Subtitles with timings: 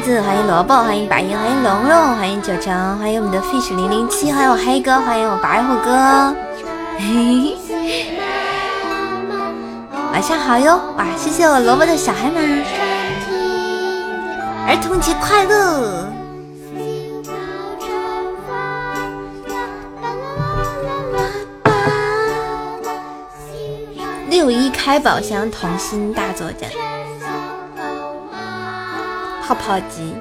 [0.00, 6.34] 欢迎萝卜，欢迎白银，欢迎龙龙，欢迎九成，欢迎我们的 fish 零零七，欢迎我黑哥，欢迎我白虎哥。
[6.98, 8.06] 嘿嘿，
[10.12, 10.80] 晚上好哟！
[10.96, 12.64] 哇，谢谢我萝卜的小孩们，
[14.66, 16.08] 儿童节快乐！
[24.28, 26.70] 六一开宝箱，童心大作战，
[29.50, 30.14] 泡泡机，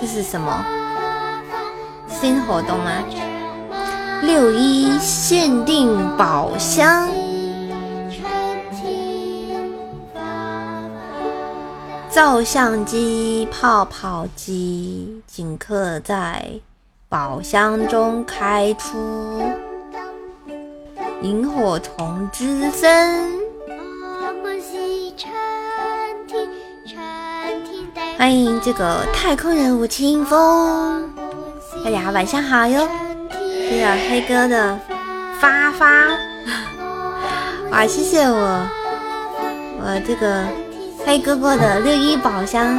[0.00, 0.66] 这是什么
[2.08, 2.90] 新活动吗？
[4.22, 7.08] 六一限定宝箱，
[12.10, 16.44] 照相机、泡泡机，仅可在
[17.08, 19.44] 宝箱中开出。
[21.22, 23.35] 萤火虫之森，
[28.26, 31.08] 欢迎这个太空人吴清风，
[31.84, 32.88] 大家晚上好哟！
[33.30, 34.76] 这个黑哥的
[35.38, 36.08] 发发，
[37.70, 38.66] 哇，谢谢我
[39.78, 40.42] 我这个
[41.06, 42.76] 黑哥哥的六一宝箱，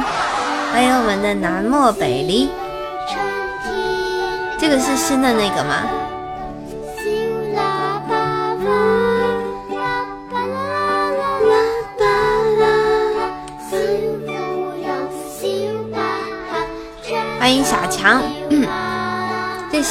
[0.70, 2.50] 欢迎我们的南漠北离，
[4.58, 5.76] 这个是新的那个吗？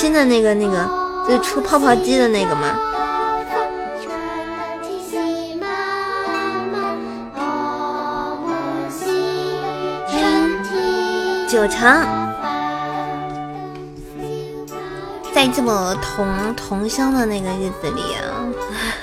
[0.07, 0.89] 新的那个那个
[1.27, 2.79] 就是出泡泡机的那个吗？
[11.49, 12.05] 九成，
[15.35, 18.47] 在这么同同乡的那个日子里啊，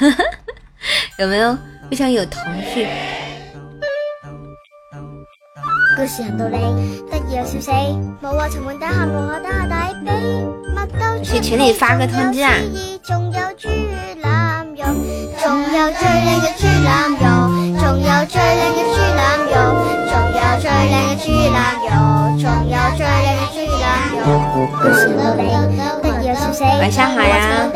[1.21, 1.55] 有没有
[1.91, 2.41] 非常有童
[2.73, 2.89] 趣？
[5.99, 6.59] 故事很多嘞
[7.11, 7.71] 得意又笑死，
[8.23, 10.64] 冇话沉闷底下望下底下底比，乜都
[11.23, 12.53] 去群里发个通知啊！
[26.81, 27.69] 晚上好呀！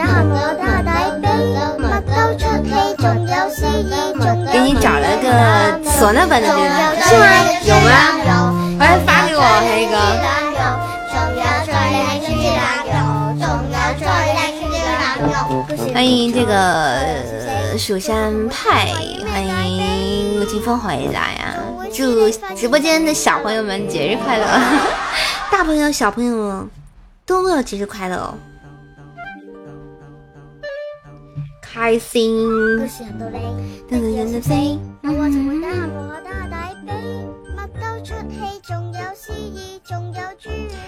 [4.53, 5.29] 给你找了个
[5.91, 6.47] 唢呐版的？
[7.03, 7.25] 是吗？
[7.65, 7.91] 有吗？
[8.79, 9.43] 快发给我，
[15.99, 18.87] 欢迎这个蜀山派，
[19.33, 21.59] 欢迎陆清风回来啊！
[21.93, 24.47] 祝直播间的小朋友们节日快乐，
[25.51, 26.69] 大朋友小朋友
[27.27, 28.35] 都要节日快乐哦！
[31.61, 32.49] 开心。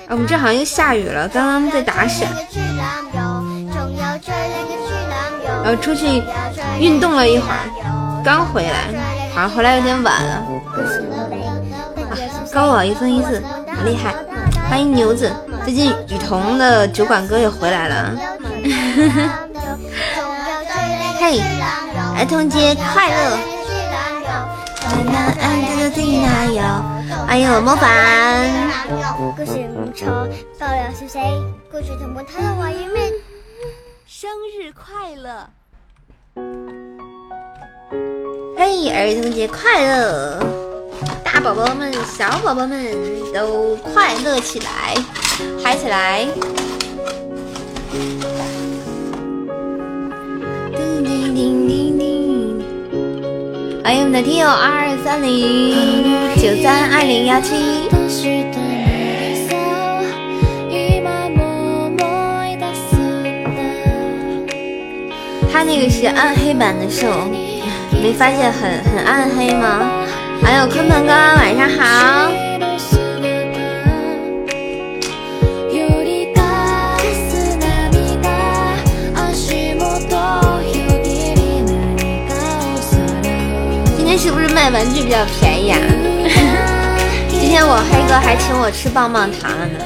[0.08, 2.28] 我们这好像又下雨了，刚刚在打伞，
[5.62, 6.22] 然后出去
[6.78, 7.68] 运动了一会儿，
[8.24, 8.88] 刚回来，
[9.34, 10.42] 好像回来有点晚了。
[12.52, 13.40] 高我一分一次，
[13.76, 14.12] 好厉害！
[14.68, 15.32] 欢迎牛子，
[15.64, 18.10] 最近雨桐的酒馆哥也回来了。
[21.20, 21.40] 嘿，
[22.16, 23.38] 儿童节快乐！
[27.26, 28.48] 欢迎我莫凡。
[34.20, 35.48] 生日快乐！
[38.54, 40.38] 嘿，儿童节快乐！
[41.24, 42.94] 大宝宝们、小宝宝们
[43.32, 44.94] 都快乐起来，
[45.64, 46.26] 嗨起来！
[50.70, 52.62] 叮叮叮叮叮
[53.82, 57.88] 欢迎我们的听友二二三零九三二零幺七。
[65.52, 67.06] 他那个是暗黑版的兽，
[68.02, 69.90] 没发现很很暗黑吗？
[70.42, 72.30] 还有鲲鹏哥，晚上好。
[84.22, 85.78] 是不是卖玩具比较便宜啊？
[87.30, 89.78] 今天我黑哥还请我吃棒棒糖了呢。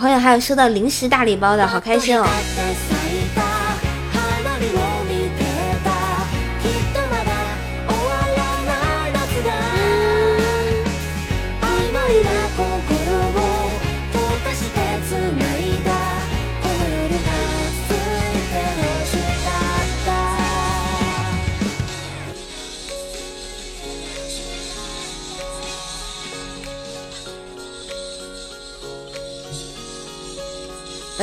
[0.00, 2.24] 朋友还有收到零食大礼包的，好开心哦！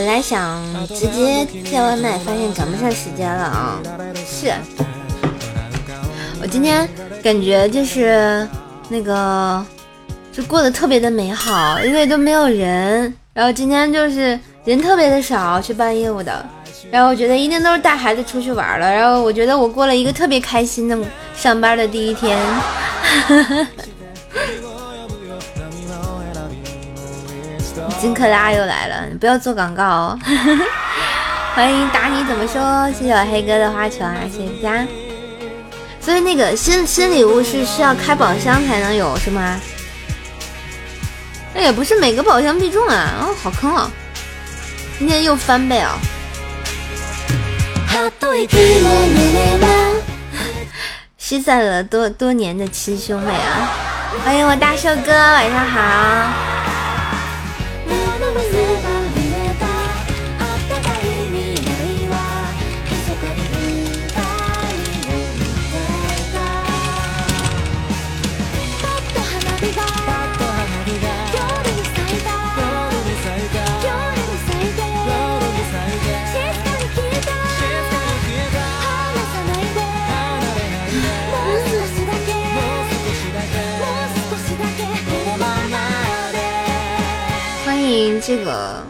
[0.07, 3.77] 本来想直接叫外卖，发现赶不上时间了啊！
[4.25, 4.54] 是，
[6.42, 6.88] 我今天
[7.21, 8.48] 感觉就是
[8.88, 9.62] 那个，
[10.31, 13.13] 就过得特别的美好，因为都没有人。
[13.33, 16.45] 然后今天就是人特别的少，去办业务的。
[16.89, 18.89] 然后我觉得一定都是带孩子出去玩了。
[18.89, 20.98] 然后我觉得我过了一个特别开心的
[21.36, 22.39] 上班的第一天。
[27.99, 30.19] 金克拉又来了，你不要做广告哦！
[31.55, 32.91] 欢迎打你怎么说？
[32.94, 34.85] 谢谢我黑哥的花球啊，谢谢家。
[35.99, 39.59] 所以那个新新礼物是需要开宝箱才能有是吗？
[41.55, 43.13] 那也不是每个宝箱必中啊！
[43.21, 43.89] 哦，好坑哦！
[45.00, 45.97] 今天又翻倍哦！
[51.17, 53.71] 失散了多多年的亲兄妹啊！
[54.23, 56.46] 欢迎我大寿哥，晚上好。
[88.27, 88.83] 这个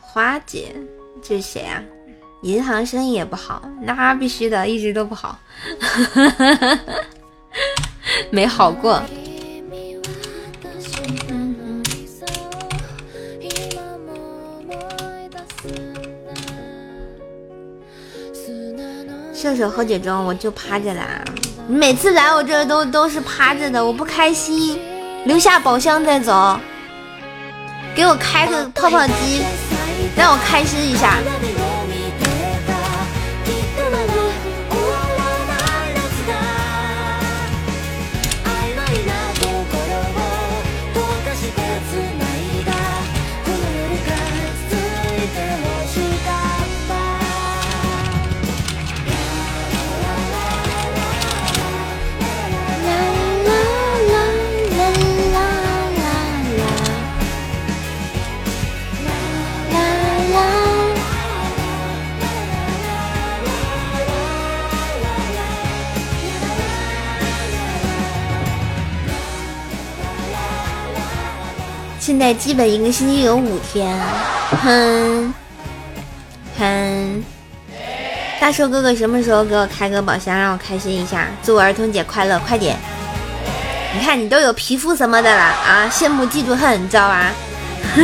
[0.00, 0.74] 花姐，
[1.22, 1.80] 这是谁啊？
[2.42, 5.38] 银行生意也不好，那必须的，一直都不好，
[8.30, 9.00] 没好过。
[19.32, 21.24] 射手何解中，我就趴着啦。
[21.68, 24.76] 你每次来我这都都是趴着的，我不开心，
[25.24, 26.58] 留下宝箱再走。
[27.94, 29.42] 给我开个泡泡机，
[30.16, 31.18] 让我开心一下。
[72.34, 73.98] 基本一个星期有五天，
[74.62, 75.34] 哼
[76.58, 77.24] 哼。
[78.40, 81.28] 大寿哥哥什么时候给我开个宝箱，让我开心一下？
[81.44, 82.76] 祝我儿童节快乐，快点！
[83.94, 87.30] 你看你都有皮肤什么的了啊，羡慕嫉妒恨，你知道吧？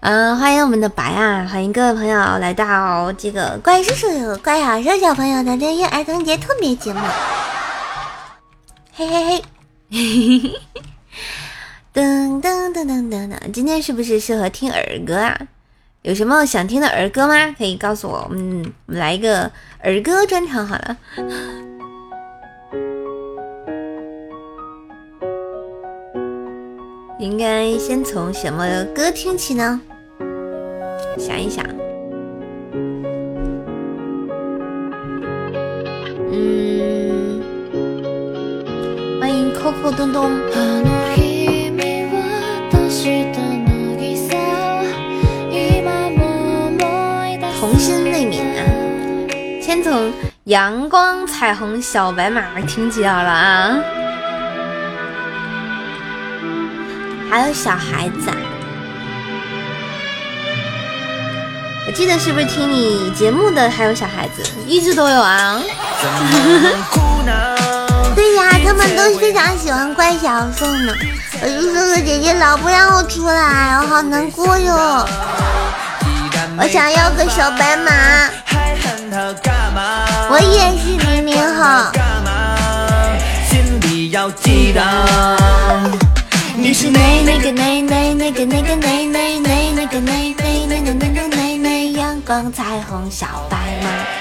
[0.00, 7.00] 嗯，欢迎我们的白啊，欢迎各位朋友来到这个怪叔叔、怪小兽小朋友的六一儿童节特别节目。
[8.96, 9.44] 嘿嘿嘿，
[9.90, 10.60] 嘿嘿嘿。
[12.00, 15.38] 噔噔噔噔噔，今天是不是适合听儿歌啊？
[16.00, 17.54] 有什么想听的儿歌吗？
[17.58, 19.52] 可以告诉我，嗯，我们来一个
[19.82, 20.96] 儿歌专场好了。
[27.20, 29.78] 应该先从什么歌听起呢？
[31.18, 31.62] 想一想，
[36.32, 37.42] 嗯，
[39.20, 40.30] 欢迎 Coco 东东。
[49.62, 50.12] 先从
[50.44, 53.78] 阳光彩虹小白马听起好了啊，
[57.30, 58.30] 还有小孩子，
[61.86, 65.58] 我记得是不是听你节目的还有小孩子，一直都有啊。
[68.14, 70.92] 对呀，他们都非常喜欢怪小兽呢。
[71.42, 75.06] 我就哥哥姐姐老不让我出来，我好难过哟。
[76.58, 77.90] 我想要个小白马。
[80.30, 81.90] 我也是明明好。
[86.56, 94.19] 你是那 那个那那那个那个那那那那个那那那个那个那那阳光彩虹小白马。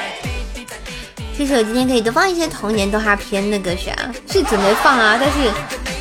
[1.40, 5.50] 其实我今天可以多放一些童年动画片的歌曲啊，是准备放啊，但是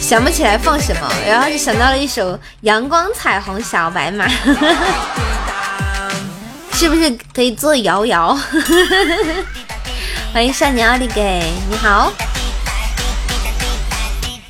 [0.04, 4.26] 想不起来放什么，然后就想到了一首《阳光彩虹小白马》。
[6.72, 8.36] 是不是可以做摇摇？
[10.34, 12.12] 欢迎少年奥利给，你好。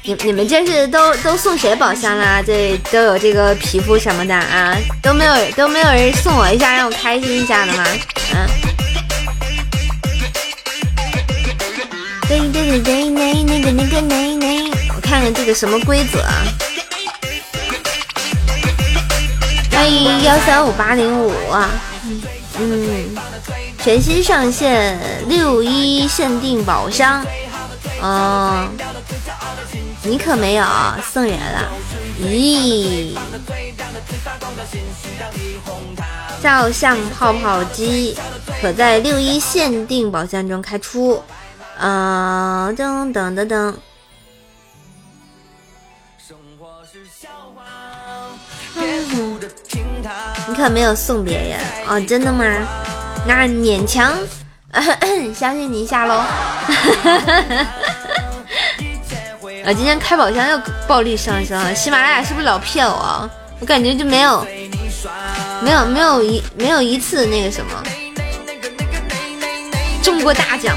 [0.04, 2.42] 你你们这是都都送谁宝箱啦？
[2.42, 4.74] 这都有这个皮肤什么的啊？
[5.02, 7.84] 都没有都没有人送我一下让我开心一下的吗？
[8.32, 8.48] 啊？
[12.28, 16.44] 对对对对，那那个那个那那，我看看这个什么规则啊？
[19.72, 21.32] 欢迎幺三五八零五，
[22.58, 23.16] 嗯，
[23.82, 27.24] 全新上线六一限定宝箱，
[28.02, 28.68] 嗯。
[30.02, 30.64] 你可没有
[31.12, 31.68] 送人了，
[32.22, 33.16] 咦？
[36.42, 38.16] 照相泡泡机
[38.62, 41.22] 可在六一限定宝箱中开出，
[41.78, 43.74] 啊，噔噔噔噔。
[50.48, 52.44] 你可没有送别人哦，真的吗？
[53.26, 54.12] 那勉强
[55.34, 56.24] 相信你一下喽。
[59.66, 63.28] 我今天开宝箱又暴力上升了，喜马拉雅是不是老骗我？
[63.60, 64.46] 我感觉就没有，
[65.62, 67.82] 没有，没有一没有一次那个什么
[70.02, 70.74] 中过大奖。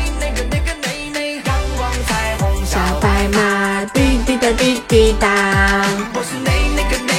[3.85, 5.27] 滴滴答滴滴答，
[6.75, 7.13] 那个那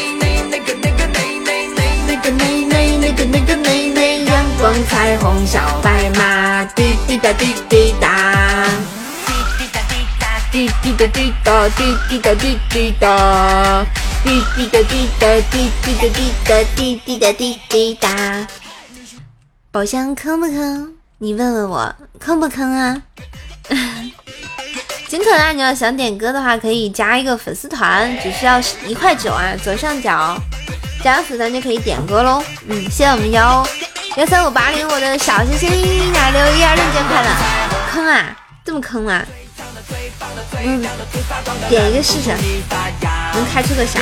[3.13, 8.69] 个那个那那阳光彩虹小白马滴滴答滴滴答。
[10.53, 13.85] 滴滴答滴答滴滴答滴滴答，
[14.23, 18.47] 滴滴答滴答滴滴答滴答滴滴答滴滴答。
[19.71, 20.95] 宝箱坑不坑？
[21.19, 23.03] 你问问我坑不坑啊？
[25.13, 30.35] 金可爱，你要想点歌的话，可以加一个粉丝团，只需要一块九啊，左上角
[31.05, 32.43] 加粉丝团就可以点歌喽。
[32.67, 33.63] 嗯，谢谢我们幺
[34.17, 35.69] 幺三五八零我的小心心
[36.15, 37.29] 来六一二六节快乐。
[37.93, 39.23] 坑啊，这么坑啊？
[40.65, 40.83] 嗯，
[41.69, 42.31] 点一个试试，
[43.35, 44.01] 能开出个啥？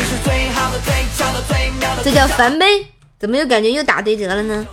[2.04, 2.66] 这叫烦呗？
[3.20, 4.66] 怎么又感觉又打对折了呢？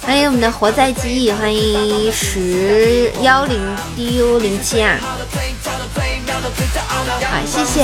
[0.00, 3.58] 欢迎我们的活在记忆，欢迎十幺零
[3.96, 4.96] du 零七啊！
[7.24, 7.82] 好，谢谢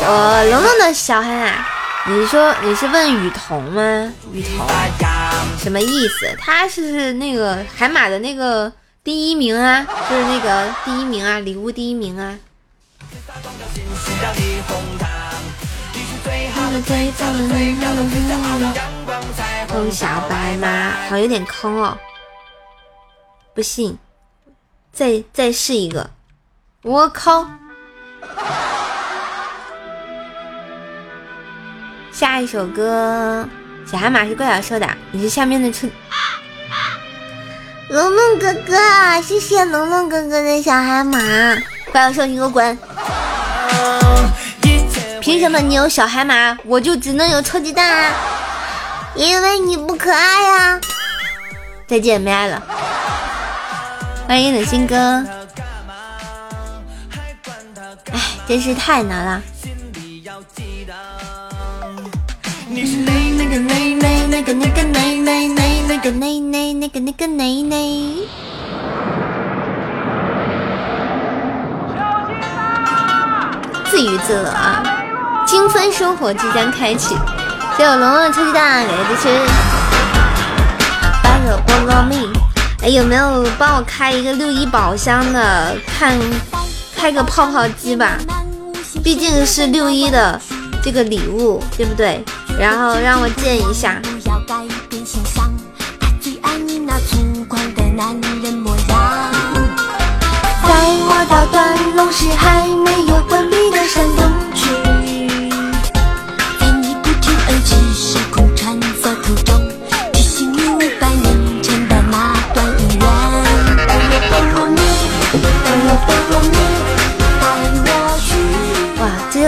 [0.00, 1.62] 我龙龙的小海海。
[2.06, 4.10] 你说你是问雨桐吗？
[4.32, 4.66] 雨桐
[5.58, 6.34] 什么意思？
[6.38, 8.72] 他是那个海马的那个。
[9.02, 12.38] 第一名啊，就是那个第一名啊，礼物第一名啊。
[19.68, 21.98] 红小白马，好像有点坑哦。
[23.54, 23.98] 不信，
[24.92, 26.10] 再再试一个。
[26.82, 27.46] 我靠！
[32.12, 33.48] 下一首歌，
[33.86, 35.90] 小海马是怪小说的，你是下面的春。
[37.88, 41.18] 龙龙哥哥，谢谢龙龙哥哥的小海马，
[41.90, 42.78] 怪兽你给我滚！
[45.20, 48.12] 凭什么你有小海马，我就只能有臭鸡蛋啊？
[49.14, 50.80] 因为你不可爱呀！
[51.86, 52.62] 再见，没爱了。
[54.26, 54.96] 欢迎冷心哥，
[58.12, 59.42] 哎，真是太难了。
[62.68, 68.16] 你是那那个那那那个那个那那那那个那那那个那个那那。
[73.90, 74.82] 自娱自乐啊！
[75.50, 77.16] 精分生活即将开启，
[77.76, 79.28] 谢我龙龙超级蛋给的支持。
[81.24, 82.30] 八个菠萝蜜，
[82.84, 85.76] 哎，有没有帮我开一个六一宝箱的？
[85.98, 86.16] 看，
[86.96, 88.16] 开个泡泡机吧，
[89.02, 90.40] 毕竟是六一的
[90.84, 92.24] 这个礼物，对不对？
[92.56, 94.00] 然后让我见一下。
[100.62, 104.30] 在我到断龙时还没有关闭的山洞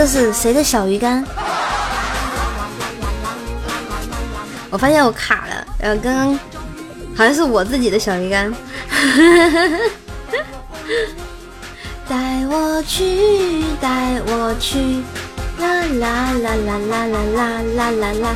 [0.03, 1.25] 这是谁的小鱼干？
[4.69, 6.37] 我发现我卡了，呃，刚刚
[7.15, 8.53] 好像是我自己的小鱼干。
[12.09, 15.01] 带我去，带我去，
[15.57, 18.35] 啦啦啦啦啦啦啦啦啦啦！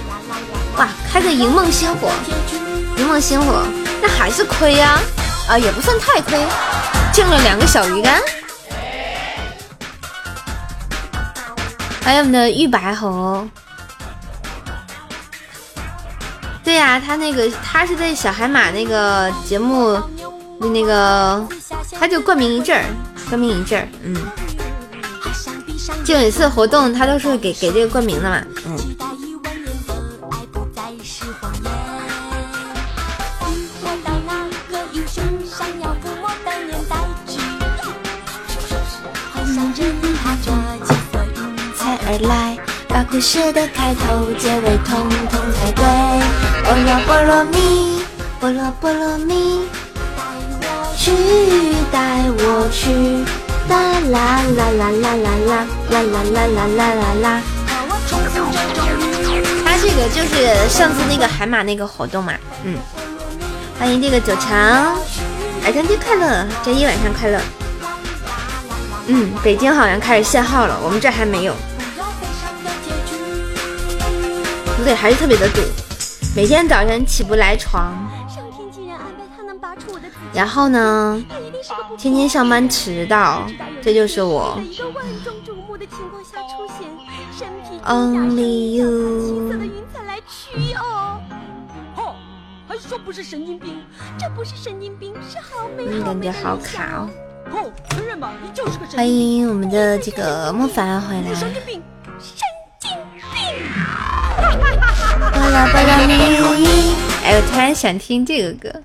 [0.77, 2.09] 哇，开个银梦星火，
[2.95, 3.65] 银梦星火，
[4.01, 4.97] 那还是亏呀，
[5.49, 6.39] 啊，也不算太亏，
[7.11, 8.21] 进了两个小鱼干。
[12.07, 13.51] 还有我们的玉白红。
[16.63, 20.01] 对呀，他那个他是在小海马那个节目，
[20.57, 21.45] 那个
[21.99, 22.85] 他就冠名一阵儿，
[23.27, 24.15] 冠名一阵儿，嗯。
[26.05, 28.77] 就每次活动他都是给给这个冠名的嘛，嗯。
[42.09, 45.83] 而来，把故事的开头、结尾统统猜对。
[46.63, 48.01] 菠萝菠萝蜜，
[48.39, 49.67] 菠萝菠萝蜜，
[50.07, 51.11] 带我去
[51.91, 51.99] 带
[52.39, 53.25] 我去，
[53.67, 53.75] 啦
[54.07, 57.41] 啦啦啦啦啦啦啦啦啦啦啦啦啦。
[59.65, 62.31] 他这个就是上次那个海马那个活动嘛，
[62.63, 62.77] 嗯。
[63.77, 64.57] 欢迎这个九强，
[65.65, 67.37] 儿童节快乐，周一晚上快乐。
[69.07, 71.53] 嗯，北京好像开始限号了，我们这还没有。
[74.77, 75.61] 不对还是特别的堵。
[76.35, 77.91] 每天早晨起不来床
[80.31, 81.25] 然后呢
[81.97, 83.47] 天天上班迟到
[83.81, 84.61] 这就是我
[87.85, 88.37] 嗯
[91.95, 92.15] 吼
[92.67, 93.83] 还说不是神经病
[94.19, 96.31] 这不是神经病是好美好美
[96.63, 97.07] 卡
[97.51, 97.71] 哦。
[98.95, 101.33] 欢迎我们的这个莫凡回来。
[101.33, 101.81] 神经病
[102.19, 102.45] 神
[102.79, 102.91] 经
[103.33, 104.26] 病。
[105.31, 106.13] 巴拉巴拉咪，
[107.23, 108.81] 哎，我突然想听这个歌。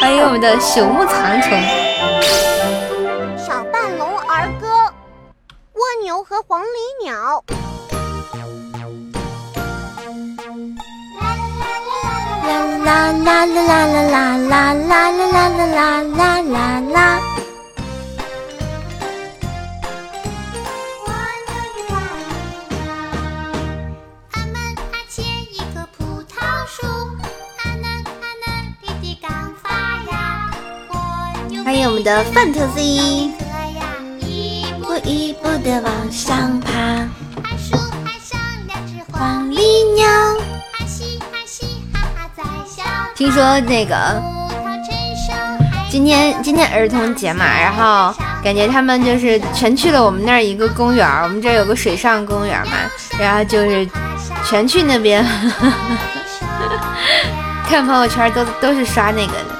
[0.00, 1.50] 欢迎我们的朽木藏虫。
[3.36, 4.66] 小半龙儿歌，
[5.74, 6.64] 蜗牛和黄鹂
[7.04, 7.44] 鸟。
[12.84, 17.20] 啦啦啦啦啦啦啦啦啦啦啦啦啦啦。
[17.20, 17.29] 欢
[31.80, 33.32] 迎我们的范特西，
[34.20, 36.70] 一步一步的往上爬。
[39.10, 39.58] 黄鹂
[39.94, 40.06] 鸟，
[43.14, 44.22] 听说那个
[45.90, 48.14] 今天今天儿童节嘛，然后
[48.44, 52.72] 感觉他们就是全去了我们那儿一个公园，我们这儿有个水上公园嘛，
[53.18, 53.88] 然后就是
[54.44, 55.24] 全去那边，
[57.66, 59.56] 看朋友圈都都是刷那个的，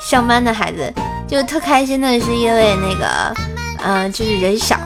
[0.00, 0.92] 上班的孩子。
[1.32, 3.34] 就特开心的是因为那个，
[3.82, 4.76] 嗯，就是人少，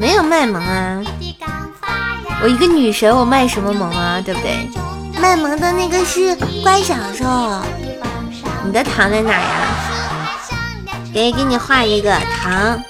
[0.00, 1.02] 没有卖萌啊。
[2.42, 4.18] 我一个女神，我卖什么萌啊？
[4.24, 4.66] 对不对？
[5.20, 7.26] 卖萌的那个是乖小兽。
[8.64, 9.66] 你的糖在哪呀？
[11.12, 12.82] 给给你画一个糖。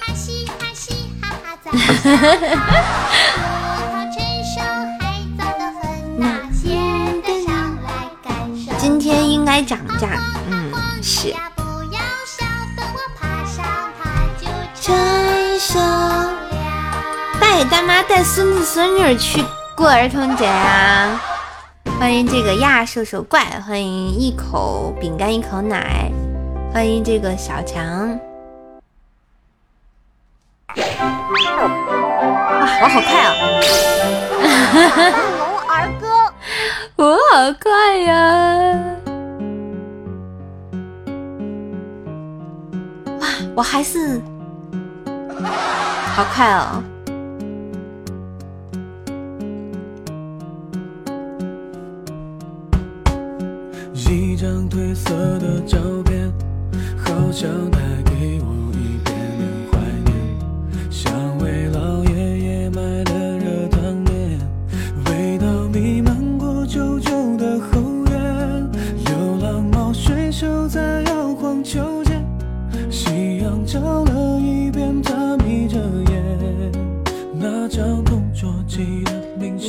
[8.78, 10.08] 今天应该涨价，
[17.40, 19.44] 带大妈带孙子孙女去
[19.76, 21.20] 过儿童节啊！
[21.98, 26.10] 欢迎这个亚瘦瘦怪，欢迎一口饼干一口奶，
[26.72, 28.18] 欢迎这个小强。
[30.76, 30.84] 哇，
[32.82, 33.34] 我好快啊！
[35.38, 36.06] 龙儿歌，
[36.96, 38.14] 我好快呀！
[43.20, 44.22] 哇，我还是
[46.14, 46.82] 好快哦！
[53.94, 56.32] 一张褪色的照片，
[56.96, 58.37] 好像带给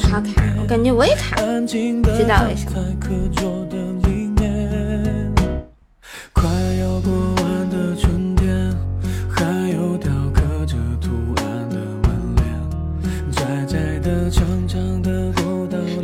[0.09, 2.83] 明信片，好卡，我感觉我也卡，不知道为什么。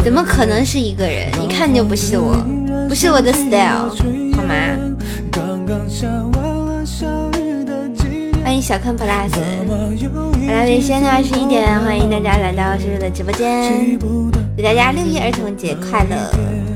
[0.04, 1.28] 怎么可能是一个人？
[1.44, 2.38] 一看就不是我，
[2.88, 3.90] 不是我的 style，
[4.36, 4.56] 好吗？
[8.66, 9.30] 小坑 plus，
[10.48, 14.32] 来尾声的二十一点，欢迎大家来到叔叔的直播间，祝
[14.64, 16.16] 大家六一儿童节快乐，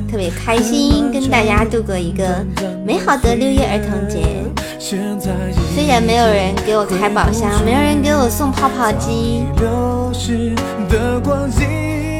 [0.08, 2.46] 特别开心，跟大家度过一个
[2.86, 4.22] 美好的六一儿童节。
[4.78, 9.44] 虽然没有人给我开宝箱，没有人给我送泡泡机。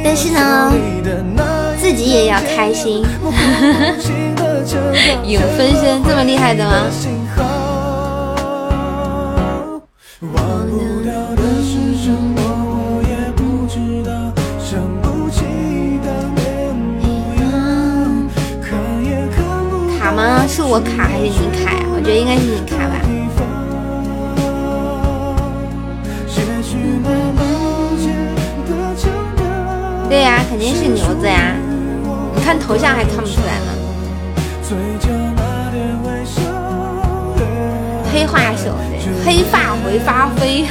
[0.04, 0.74] 但是呢，
[1.80, 3.06] 自己也要开心。
[5.30, 6.90] 有分身这么厉害的吗？
[20.72, 21.80] 我卡还是你卡呀？
[21.92, 23.02] 我觉得应该是你卡吧。
[30.08, 31.56] 对呀，肯定是牛子呀！
[32.36, 33.74] 你看头像还看不出来吗？
[38.14, 38.76] 黑化手，
[39.26, 40.68] 黑发回发飞。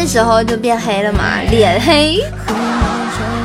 [0.00, 2.24] 这时候就变黑了嘛，脸黑，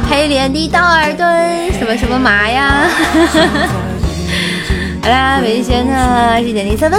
[0.10, 2.88] 黑脸的道尔顿，什么什么麻呀？
[5.04, 6.98] 好啦，北京时间的十点零三分，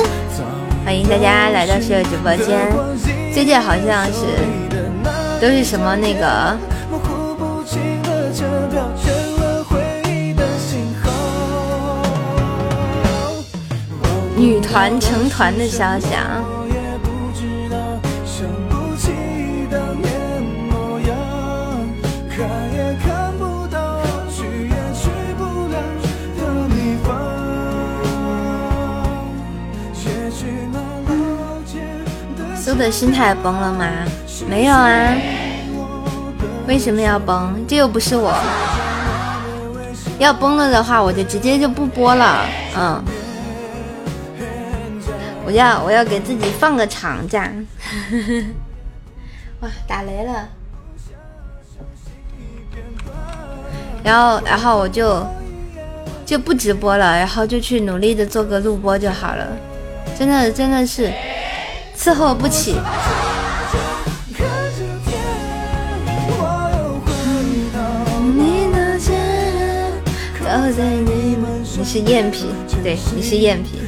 [0.84, 2.70] 欢迎大家来到室友直播间。
[3.32, 4.26] 最近好像是
[5.40, 6.54] 都是什么那个
[14.36, 16.44] 女团成团的消息啊。
[32.76, 33.86] 的心态崩了吗？
[34.48, 35.14] 没有啊，
[36.68, 37.64] 为什么要崩？
[37.66, 38.34] 这又不是我，
[40.18, 42.46] 要崩了的话，我就直接就不播了。
[42.76, 43.02] 嗯，
[45.44, 47.50] 我要我要给自己放个长假。
[49.60, 50.48] 哇，打雷了！
[54.04, 55.26] 然后然后我就
[56.26, 59.46] 就不直播了，然后就去努力的做个录播就好了。
[60.18, 61.10] 真的真的是。
[62.06, 62.76] 伺候不起。
[71.76, 72.46] 你是赝品，
[72.84, 73.80] 对，你是赝品。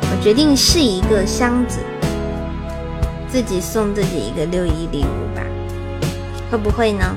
[0.00, 1.78] 我决定试一个箱子，
[3.28, 5.42] 自己送自己一个六一礼物吧，
[6.50, 7.16] 会不会呢？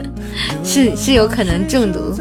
[0.73, 2.15] 是是有可能中毒。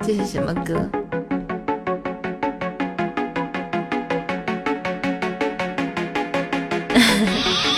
[0.00, 0.74] 这是什么歌？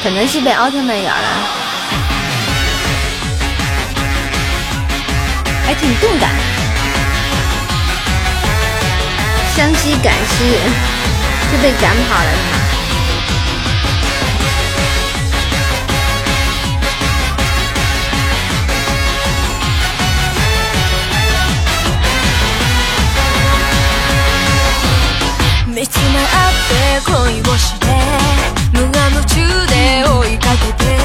[0.03, 1.29] 可能是被奥特曼咬了，
[5.65, 6.29] 还挺动感。
[9.57, 10.45] 湘西赶尸
[11.49, 11.57] 人。
[11.57, 12.69] 是被赶跑了？
[25.79, 26.75] 見つめ合って
[27.07, 27.87] 恋をして
[28.73, 29.37] 無我夢中
[29.69, 29.73] で
[30.05, 30.98] 追いかけて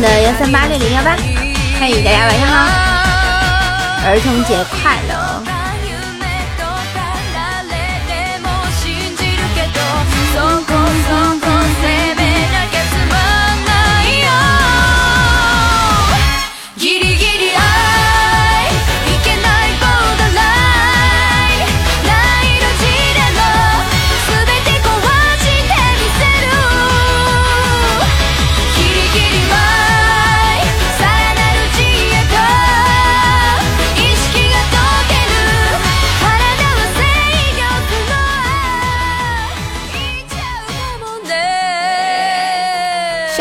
[0.00, 1.16] 的幺三八六零幺八，
[1.78, 2.56] 嗨，大家晚上好，
[4.04, 5.55] 儿童节快乐。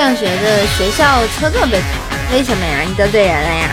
[0.06, 1.86] 上学的学校车座被偷，
[2.32, 2.82] 为什么呀？
[2.88, 3.70] 你得罪人了呀？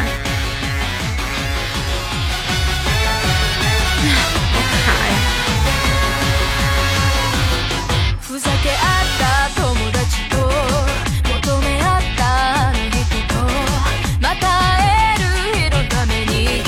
[4.55, 5.15] 好卡呀！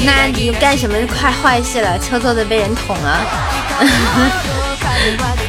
[0.05, 1.98] 那你干什么快坏事了？
[1.98, 3.27] 车座子被人捅了。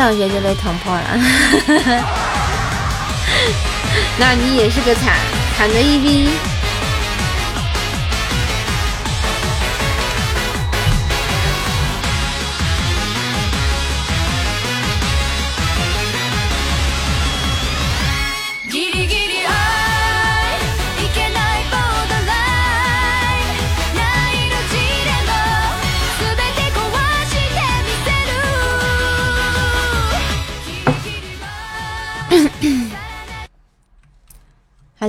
[0.00, 1.04] 上学就被捅破了，
[4.18, 5.14] 那你也是个惨
[5.58, 6.30] 惨的一逼。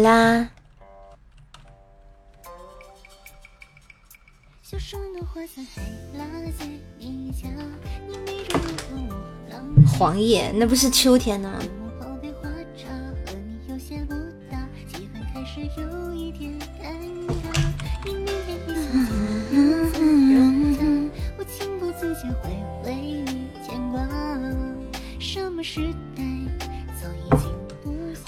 [0.02, 0.50] 啦，
[9.98, 11.60] 黄叶那不是秋天的吗？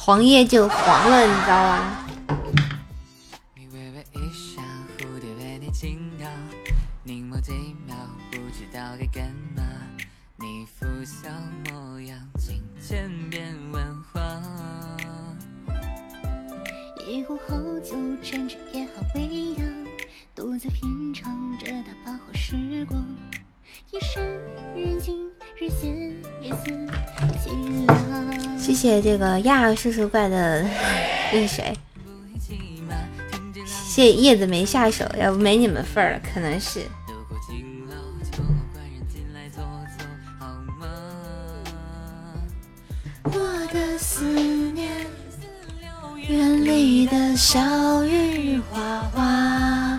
[0.05, 2.02] 黄叶就黄了，你知道吧？
[29.39, 30.63] 亚叔叔怪的
[31.31, 31.73] 那个谁，
[33.65, 36.81] 谢谢叶子没下手，要不没你们份儿了，可能是。
[43.25, 44.89] 我的思念，
[46.27, 49.97] 园里的小雨哗哗。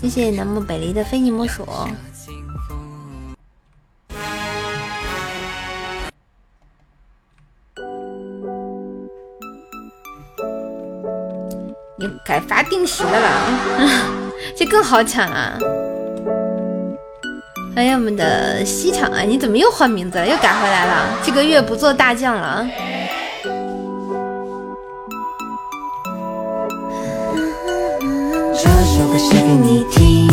[0.00, 1.66] 谢谢南木北离的非你莫属。
[12.00, 13.28] 你改发定时的了，
[14.56, 15.58] 这更好抢啊！
[17.76, 20.26] 欢迎我们的西厂啊，你怎么又换名字了？
[20.26, 21.18] 又改回来了？
[21.22, 22.66] 这个月不做大将了？
[28.54, 30.26] 这首歌写给你听，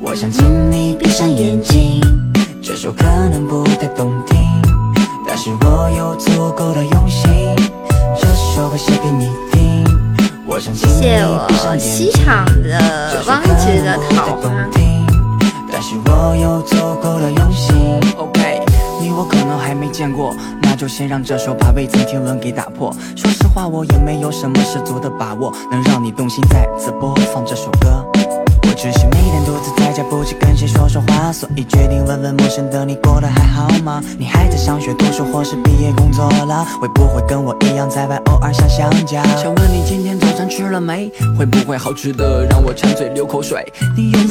[0.00, 2.00] 我想请你闭上眼睛。
[2.62, 4.38] 这首可能不太动听，
[5.28, 6.82] 但是我有足够的
[10.62, 12.78] 谢谢我西厂的
[13.26, 14.48] 汪直的桃花。
[15.72, 17.98] 但是我有足够的用心。
[18.16, 18.62] OK，
[19.00, 22.94] 你我可能还没见过，那就先让这首把未曾听闻给打破。
[23.16, 28.01] 说实话，我也没有什么十足的把握，能让你动心，再次播放这首歌。
[28.62, 34.02] 我只是每天独自在家，不知跟谁说说话，所以决定问问陌生的你过得还好吗？
[34.18, 36.64] 你还在上学读书，或是毕业工作了？
[36.80, 39.22] 会不会跟我一样在外偶尔想想家？
[39.36, 41.10] 想问你今天早餐吃了没？
[41.38, 43.64] 会不会好吃的让我馋嘴流口水？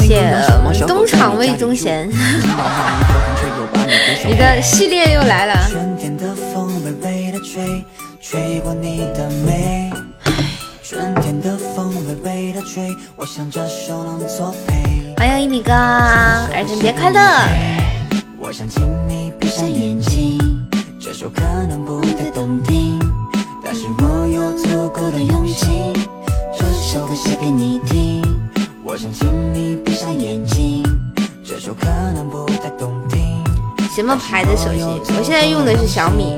[0.02, 0.34] 谢
[0.88, 2.10] 东厂味中咸。
[4.26, 5.54] 你的系列又来了。
[5.70, 7.84] 春天的风微微的吹，
[8.22, 9.92] 吹过你的眉。
[10.92, 15.16] 春天的风微微的吹，我想这首能作陪。
[15.16, 17.22] 欢迎一米哥，儿童节快乐。
[18.38, 20.38] 我想请你闭上眼睛，
[21.00, 23.00] 这首可能不太动听，
[23.64, 25.94] 但是我有足够的用心，
[26.60, 28.22] 这首歌写给你听。
[28.84, 30.84] 我想请你闭上眼睛，
[31.42, 33.42] 这首可能不太动听。
[33.96, 34.84] 什么牌子手机？
[35.18, 36.38] 我现在用的是小米。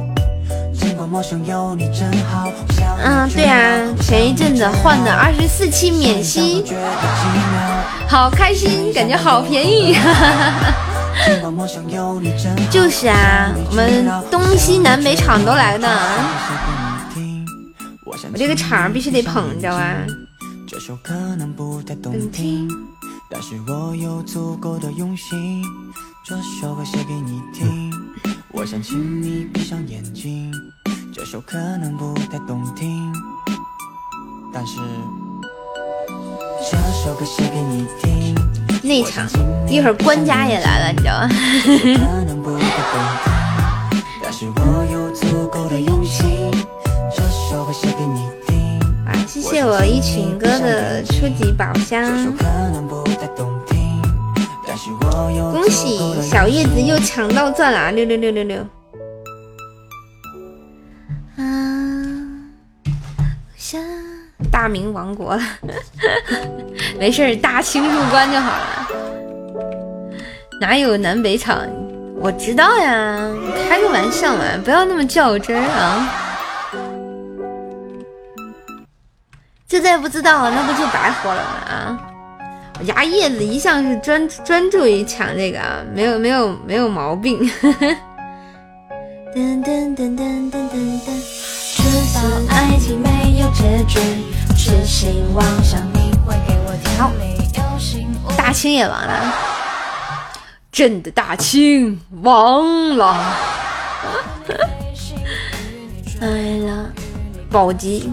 [3.03, 6.63] 嗯，对啊，前一阵子换的二十四期免息，
[8.07, 9.95] 好开心，感觉好便宜。
[12.71, 15.87] 就是啊，我们东西南北厂都来呢，
[18.05, 19.93] 我这个厂必须得捧，你知道吧？
[20.67, 21.13] 这首歌
[31.45, 33.13] 可能不太动听，
[34.53, 34.79] 但是
[36.59, 38.35] 这首歌写给你听。
[38.83, 39.27] 内场
[39.67, 41.29] 一会儿官家也来了，你知道吗？
[49.05, 52.33] 啊，谢谢我一群哥的初级宝箱。
[55.51, 58.65] 恭喜小叶子又抢到钻了，六六六六六。
[61.41, 61.47] 啊
[64.51, 65.41] 大明亡国了，
[66.99, 68.87] 没事儿，大清入关就好了。
[70.59, 71.67] 哪有南北厂？
[72.19, 73.31] 我知道呀，
[73.69, 76.09] 开个玩笑嘛，不要那么较真啊。
[79.67, 81.73] 这再不知道，那不就白活了吗？
[81.73, 81.99] 啊！
[82.79, 85.59] 我家叶子一向是专专注于抢这个，
[85.93, 87.49] 没有没有没有毛病。
[89.33, 91.07] 噔噔噔噔噔噔噔，
[92.49, 93.97] 爱情没有结局。
[96.97, 97.09] 好，
[98.35, 99.33] 大清也亡了，
[100.69, 103.35] 朕的大清亡了。
[106.19, 106.27] 哎
[106.67, 106.85] 呀，
[107.49, 108.11] 保级，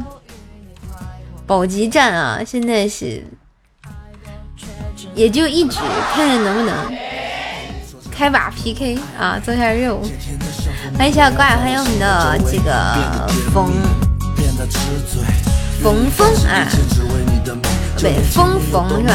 [1.46, 2.40] 保级战啊！
[2.46, 3.26] 现在是，
[5.16, 5.80] 也就一局，
[6.14, 6.74] 看看能不能
[8.18, 10.02] 开把 PK 啊，做下任务。
[10.98, 13.70] 欢迎小怪，欢迎我们的这个冯。
[15.80, 16.66] 冯峰啊，
[17.96, 19.14] 对，峰峰是吧？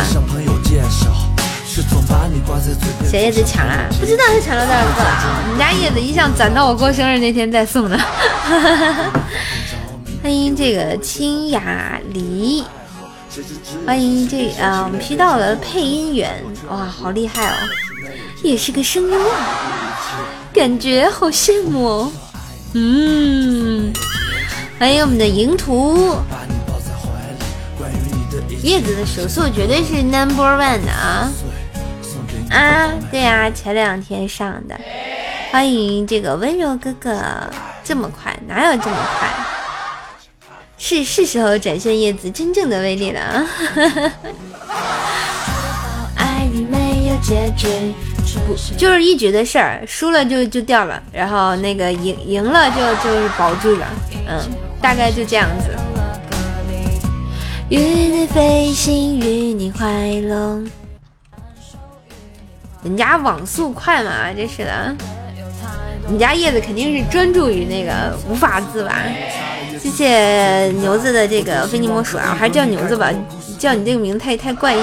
[3.12, 5.42] 小叶子抢啊，不知道他抢了多少个啊？
[5.44, 8.00] 我们家叶子一向攒到我过生日那天再送的。
[10.24, 12.64] 欢迎这个清雅梨，
[13.86, 17.56] 欢迎这啊，我们 P 到了配音员，哇，好厉害哦，
[18.44, 19.98] 也是个声优啊，
[20.54, 22.12] 感觉好羡慕哦。
[22.74, 23.94] 嗯，
[24.78, 26.18] 欢迎我们的莹图。
[28.62, 31.32] 叶子的手速绝对是 number one 的啊！
[32.50, 34.78] 啊，对啊，前两天上的。
[35.52, 37.50] 欢迎这个温柔哥哥，
[37.82, 38.38] 这么快？
[38.46, 39.30] 哪有这么快？
[40.78, 43.48] 是是时候展现叶子真正的威力了啊！
[43.56, 44.12] 哈哈哈哈
[48.40, 53.88] 不，就是一局的事儿，输了就就掉了，然后那个赢赢了就就是保住了，
[54.28, 54.40] 嗯，
[54.82, 55.70] 大概就这样子。
[57.70, 59.88] 与你飞行，与你快
[60.22, 60.62] 乐。
[62.84, 64.96] 人家网速快嘛，真是的。
[66.08, 69.04] 你家叶子肯定是专注于那个无法自拔。
[69.80, 73.10] 谢谢牛子的这个非你莫属啊，我还是叫牛子吧，
[73.58, 74.82] 叫你这个名字太太怪异。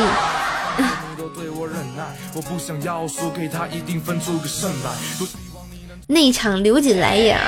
[6.06, 7.42] 内场刘瑾来也啊。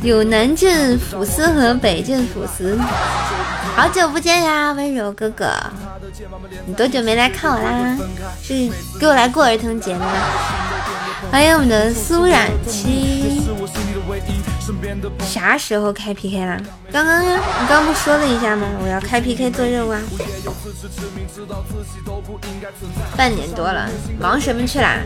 [0.00, 2.78] 有南镇抚司和北镇抚司，
[3.74, 5.52] 好久不见呀，温柔哥哥，
[6.66, 7.98] 你多久没来看我啦？
[8.40, 10.06] 是给我来过儿童节吗？
[11.32, 13.42] 欢迎我们的苏冉七。
[15.20, 16.58] 啥时候开 PK 啦？
[16.92, 18.66] 刚刚呀，你刚不说了一下吗？
[18.82, 20.00] 我要开 PK 做任务啊。
[23.16, 23.88] 半年多了，
[24.20, 24.98] 忙什么去啦？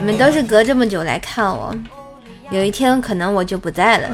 [0.00, 1.74] 你们都是隔这么久来看我，
[2.50, 4.08] 有一天可能我就不在了。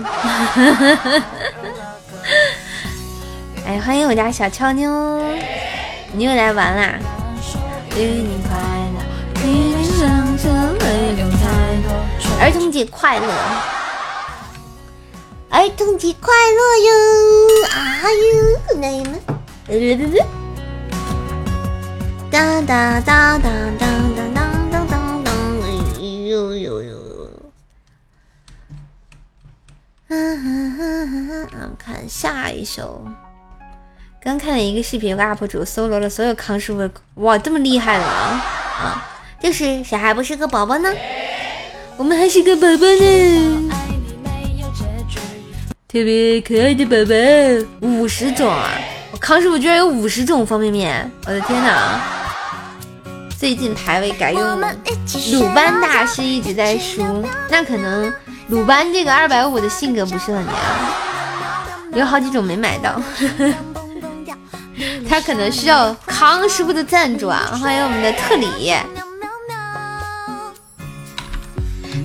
[3.75, 4.89] 哎，欢迎我家小俏妞，
[6.13, 6.97] 你又来玩啦！
[12.41, 13.27] 儿童节快乐，
[15.51, 16.93] 儿童节快乐哟！
[17.73, 19.19] 啊哟，那你们，
[22.31, 24.39] 哒哒哒哒哒哒哒
[24.71, 24.95] 哒哒
[25.25, 25.29] 哒，
[25.65, 25.67] 哎
[26.29, 26.95] 呦呦呦！
[30.07, 30.15] 嗯
[30.45, 33.05] 哼哼哼哼，我们看下一首。
[34.25, 36.91] 刚看了一个视频，有个 UP 主搜罗了所有康师傅，
[37.23, 38.11] 哇，这么厉害的吗？
[38.11, 39.07] 啊，
[39.39, 40.89] 就是谁还不是个宝宝呢？
[41.99, 43.71] 我们还是个宝宝呢，
[45.87, 48.71] 特别可爱的宝宝，五十种啊！
[49.13, 52.01] 我康师傅居然有五十种方便面，我的天哪！
[53.39, 54.59] 最近排位改用
[55.33, 58.11] 鲁班大师一直在输，那可能
[58.49, 60.55] 鲁班这个二百五的性格不是很娘，
[61.93, 62.99] 有好几种没买到。
[65.09, 67.59] 他可能需要康师傅的赞助啊！
[67.61, 68.75] 欢迎我们的特里。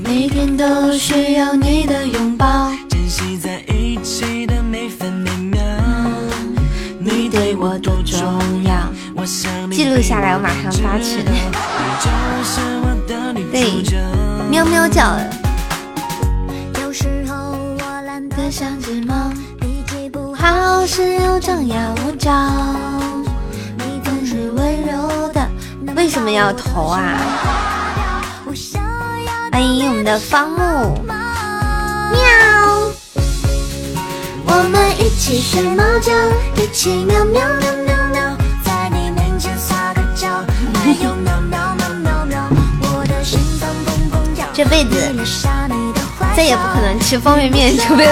[0.03, 5.61] 每天都需要你的拥抱，珍惜在一起的每分每秒。
[6.99, 8.91] 你对我多重要，
[9.71, 11.23] 记录下来，我马上发群。
[13.51, 13.83] 对，
[14.49, 15.17] 喵喵叫。
[16.81, 17.35] 有时候
[17.79, 19.31] 我懒得像只猫。
[20.41, 22.49] 好事又张牙舞爪，
[23.77, 25.45] 你总是温柔的。
[25.97, 27.19] 为什么要投啊？
[29.51, 30.57] 欢迎我们的方木
[31.03, 31.19] 喵。
[34.45, 36.13] 我们一起睡猫觉，
[36.55, 40.29] 一起喵喵喵喵喵，在你面前撒个娇，
[40.81, 42.49] 还有喵喵喵喵喵，
[42.83, 44.47] 我的心脏砰砰跳。
[44.53, 45.13] 这辈子
[46.33, 48.07] 再也不可能吃方便面，除非。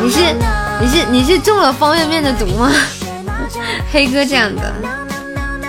[0.00, 0.57] 你是？
[0.80, 2.72] 你是你是中了方便面的毒吗？
[3.90, 4.72] 黑哥这样的，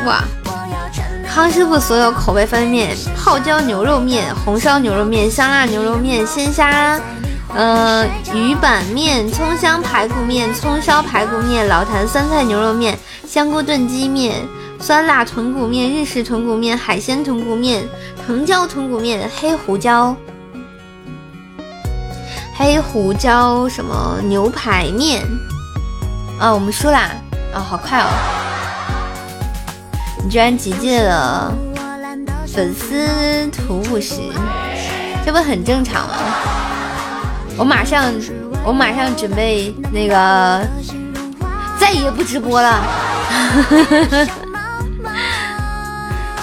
[0.06, 0.24] 哇！
[1.28, 7.00] 康师傅所有口味方便面：泡椒牛肉面、红烧牛肉面、香辣牛肉面、鲜虾，
[7.56, 12.98] 呃，鱼板面、葱香排骨面、葱烧排骨面、老坛酸菜牛肉面、
[13.28, 14.46] 香菇炖鸡面、
[14.80, 17.88] 酸辣豚骨面、日式豚骨面、海鲜豚骨面、
[18.26, 20.16] 藤椒豚骨面、黑胡椒。
[22.60, 25.26] 黑胡椒什么牛排面
[26.38, 26.54] 啊？
[26.54, 27.12] 我们输啦！
[27.54, 28.10] 啊，好快哦！
[30.22, 31.54] 你居然集结了
[32.46, 34.16] 粉丝图五十，
[35.26, 36.16] 这不很正常吗？
[37.56, 38.12] 我马上，
[38.66, 40.68] 我马上准备那个
[41.80, 42.84] 再也不直播了。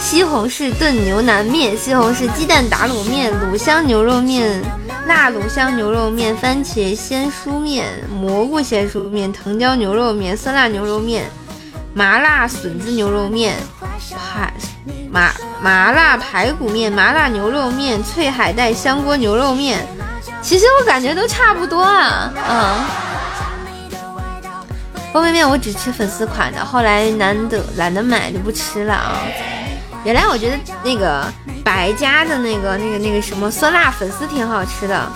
[0.01, 4.63] 西红柿炖牛腩面，西红柿鸡蛋打卤面，卤香牛肉面。
[5.07, 11.31] 辣卤香牛肉面、番茄鲜蔬面、蘑菇鲜蔬面、藤椒牛肉面、酸辣牛肉面、
[11.95, 13.55] 麻辣笋子牛肉面、
[14.35, 14.53] 排
[15.11, 15.33] 麻
[15.63, 19.87] 麻辣排骨面、麻辣牛肉面、脆海带香锅牛肉面。
[20.43, 22.85] 其实我感觉都差不多啊，嗯。
[25.13, 29.23] 方便面我只吃粉丝款的，后来难得懒得买就不吃了啊。
[30.05, 31.25] 原来我觉得那个。
[31.65, 35.13] 白家的那个、那个、那个什么酸辣粉丝挺好吃的。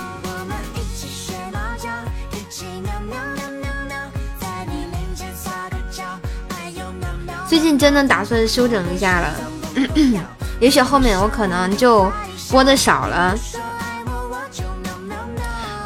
[7.48, 9.34] 最近真的打算休整一下了，
[10.58, 12.10] 也许后面我可能就
[12.50, 13.32] 播的少了，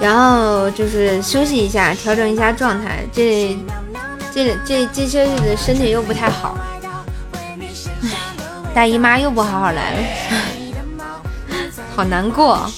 [0.01, 3.05] 然后就是休息一下，调整一下状态。
[3.13, 3.59] 这、
[4.33, 6.57] 这、这这些日子身体又不太好，
[8.75, 9.99] 大姨妈又不好好来了。
[11.95, 12.69] 好难过，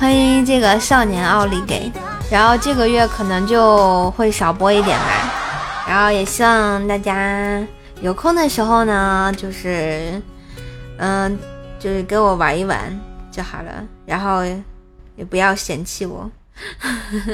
[0.00, 1.92] 欢迎这个少年奥利给，
[2.28, 5.30] 然后这个月可能就会少播一点吧，
[5.86, 7.64] 然后也希望大家
[8.00, 10.20] 有空的时候呢，就是，
[10.98, 11.38] 嗯，
[11.78, 13.00] 就是跟我玩一玩
[13.30, 13.72] 就好了，
[14.04, 14.44] 然后
[15.14, 16.28] 也不要嫌弃我，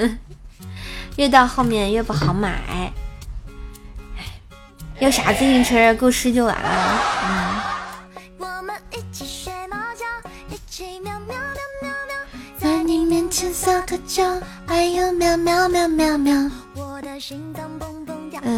[1.17, 2.93] 越到后面越不好买，
[5.01, 5.95] 要啥自行车？
[5.95, 7.01] 够吃就完了。
[8.37, 10.05] 我们一起学猫叫，
[10.55, 11.41] 一起喵喵喵
[11.81, 12.15] 喵喵。
[12.59, 16.35] 在你面前撒个娇，哎呦喵喵喵喵喵。
[16.75, 18.51] 我的心脏蹦蹦跳，迷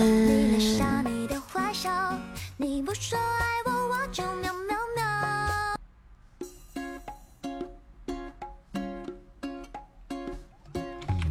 [0.57, 1.89] 恋上你的坏笑。
[2.57, 5.05] 你不说爱我，我就喵喵喵。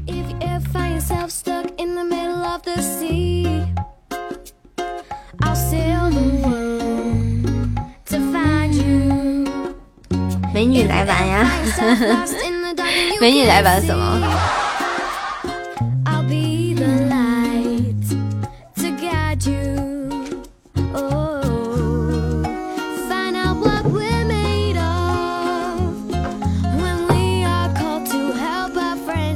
[0.08, 3.68] If you ever find yourself stuck in the middle of the sea。
[10.62, 11.52] 美女来玩呀！
[13.20, 14.22] 美女来玩什么？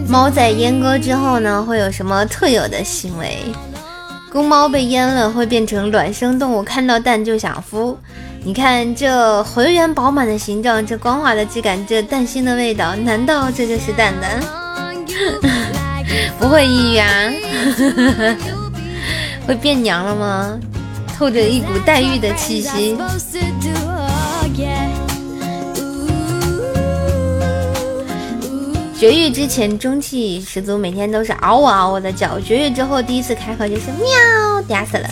[0.08, 3.40] 猫在阉割之后呢，会有什么特有的行为？
[4.32, 7.96] 公猫被阉了会变成卵生动物，看到蛋就想孵。
[8.48, 14.40] 你看这浑圆饱满的形状，这光滑的质感，这蛋心的味道，难道这就是蛋蛋？
[16.40, 17.08] 不会抑郁啊？
[19.48, 20.60] 会变娘了吗？
[21.18, 22.96] 透着一股黛玉的气息。
[28.96, 32.40] 绝育之前中气十足，每天都是嗷嗷嗷的叫。
[32.40, 35.10] 绝育之后第一次开口就是喵，嗲死了。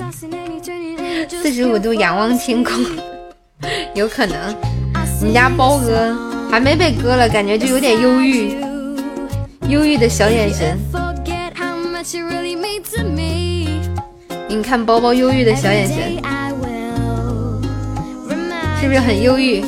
[1.42, 2.76] 四十五度仰望天空，
[3.94, 4.38] 有可能。
[5.20, 6.16] 我们家包哥
[6.52, 8.58] 还没被割了，感觉就有点忧郁，
[9.70, 10.78] 忧郁的小眼神。
[14.50, 15.96] 你看包包忧郁的小眼神，
[18.82, 19.64] 是不是很忧郁？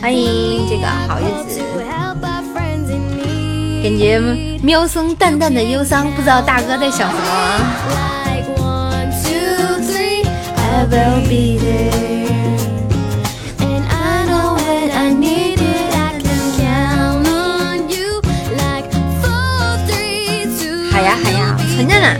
[0.00, 1.60] 欢迎这个好日子，
[3.82, 4.20] 感觉
[4.60, 7.22] 喵声淡淡的忧伤，不知道大哥在想什么。
[20.90, 22.16] 好呀好呀，存着呢。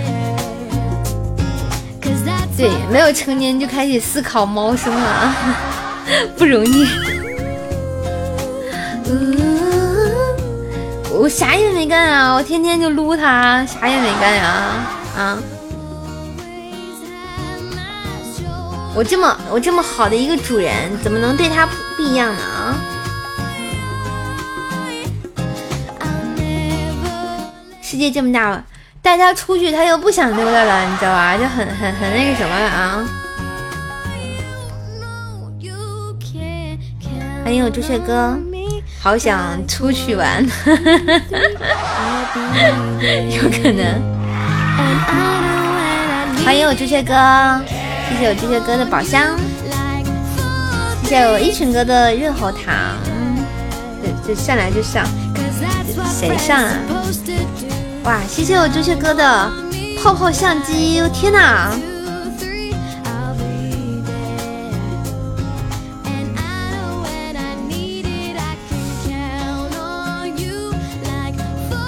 [2.57, 5.37] 对，没有成年就开始思考猫生了啊，
[6.37, 6.87] 不容易。
[11.21, 14.47] 我啥也没干啊，我天天就撸它，啥也没干呀，
[15.17, 15.37] 啊！
[18.95, 22.41] 我这么我这么好的一个主人，怎么能对它不一样呢？
[22.41, 22.79] 啊！
[27.83, 28.63] 世界这么大，
[29.03, 31.37] 带它出去，它又不想溜达了，你知道吧？
[31.37, 33.05] 就很很很那个什么啊！
[37.43, 38.39] 欢迎我朱雀哥。
[39.01, 40.45] 好想出去玩，
[43.31, 43.85] 有可能。
[46.45, 47.15] 欢迎我朱雀哥，
[48.09, 49.39] 谢谢我朱雀哥的宝箱，
[51.05, 52.97] 谢谢我一群哥的润喉糖。
[54.03, 55.07] 对，就上来就上，
[56.19, 56.77] 谁上啊？
[58.05, 59.51] 哇，谢谢我朱雀哥的
[60.03, 61.71] 泡泡相机，天哪！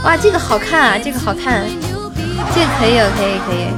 [0.03, 0.98] 哇，这个好看啊！
[0.98, 1.66] 这个好看，
[2.55, 3.68] 这个可以哦，可以可以。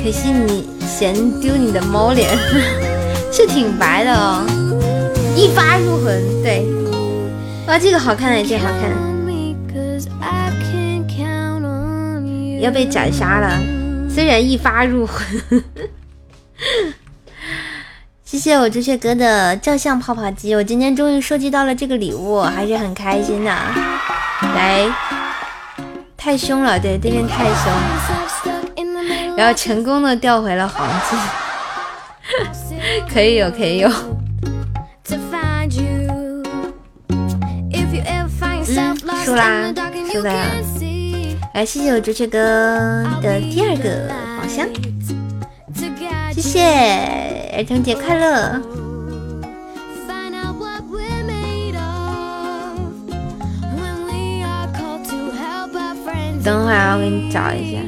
[0.00, 2.30] 可惜你嫌丢你的猫脸，
[3.32, 4.46] 是挺白的哦，
[5.36, 6.22] 一发入魂。
[6.42, 6.64] 对，
[7.66, 9.08] 哇，这个好看哎，这个好看。
[12.60, 13.56] 要被斩杀了，
[14.10, 15.24] 虽然一发入魂。
[18.38, 23.50] 谢谢我朱雀哥的照相泡泡机，我今天终于收集到了这个礼物， 还是很开心的。
[24.54, 24.88] 来，
[26.16, 27.72] 太凶了，对，对面太凶，
[29.36, 31.18] 然后成功的调回了黄金，
[33.12, 33.90] 可以有，可以有。
[37.10, 39.74] 嗯，输啦，
[40.12, 40.32] 输啦。
[41.54, 42.38] 来，谢谢我朱雀哥
[43.20, 44.08] 的第二个
[44.40, 44.64] 宝箱。
[46.32, 47.27] 谢谢
[47.58, 48.62] 儿童节快乐！
[56.44, 57.80] 等会儿我给你找一下。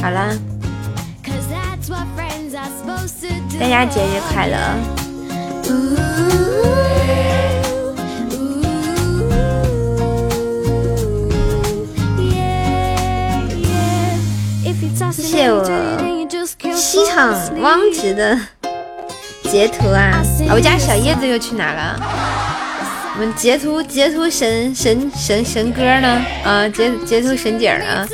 [0.00, 0.34] 好了，
[3.62, 4.56] 大家节日快乐！
[15.12, 15.62] 谢谢我
[16.74, 18.36] 西厂汪直的
[19.44, 20.20] 截图啊！
[20.52, 22.00] 我家小叶子又去哪了？
[23.14, 26.20] 我们截图截图神神神神歌呢？
[26.42, 28.04] 啊，截截图神姐啊！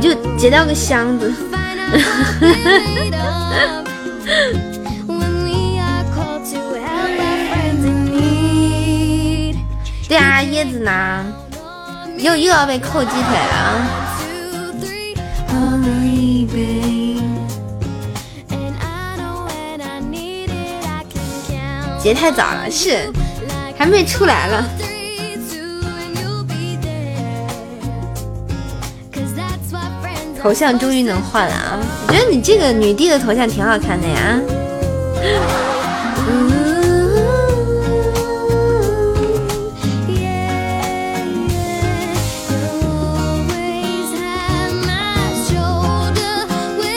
[0.00, 1.32] 就截掉个箱子。
[10.08, 11.24] 对啊，椰子呢？
[12.18, 14.08] 又又要被扣鸡腿了。
[22.02, 23.12] 截太早了，是
[23.78, 24.64] 还没出来了。
[30.42, 31.78] 头像终于能换了啊！
[32.08, 34.40] 我觉得你这个女帝的头像挺好看的呀。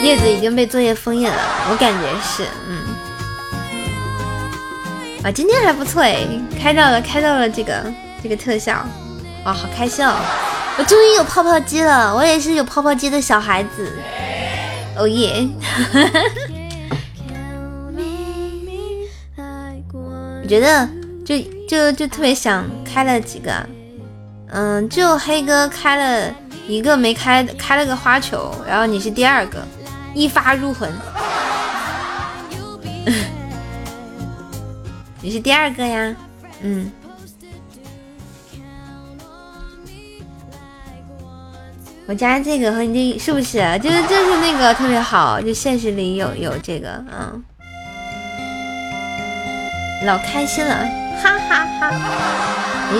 [0.02, 1.36] 叶子已经被作业封印了，
[1.72, 2.78] 我感觉是，嗯。
[5.24, 6.28] 啊，今天还不错哎，
[6.62, 7.84] 开到了，开到了这个
[8.22, 8.86] 这个特效，
[9.46, 10.16] 哇，好开心哦！
[10.78, 13.92] 我终于有泡泡机了，我也是有泡泡机的小孩子，
[14.98, 15.48] 哦耶！
[20.42, 20.88] 我觉得
[21.26, 21.38] 就
[21.68, 23.54] 就就特别想开了几个，
[24.50, 26.34] 嗯，就黑哥开了
[26.68, 29.60] 一个没开，开了个花球，然后你是第二个。
[30.16, 30.88] 一发入魂，
[35.22, 36.16] 你是第二个呀，
[36.62, 36.92] 嗯。
[42.06, 43.80] 我家这个和你这是不是？
[43.82, 47.42] 就是就是那个特别好，就现实里有有这个，嗯，
[50.06, 50.86] 老开心了，
[51.22, 51.92] 哈哈哈。
[52.94, 53.00] 咦？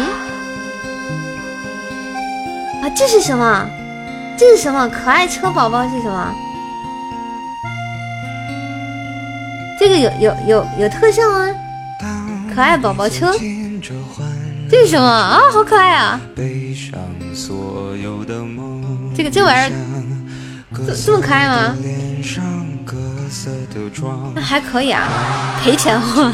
[2.82, 3.68] 啊，这是什么？
[4.38, 4.88] 这是什么？
[4.88, 6.34] 可爱车宝宝是什么？
[9.78, 11.54] 这个有有有有特效吗？
[12.56, 13.34] 可爱宝宝车，
[14.74, 15.40] 这是什么啊？
[15.52, 16.20] 好可爱啊！
[19.16, 19.70] 这个这玩意儿
[20.88, 21.76] 这这么可爱吗？
[24.34, 25.08] 那还可以啊，
[25.64, 26.34] 赔钱货，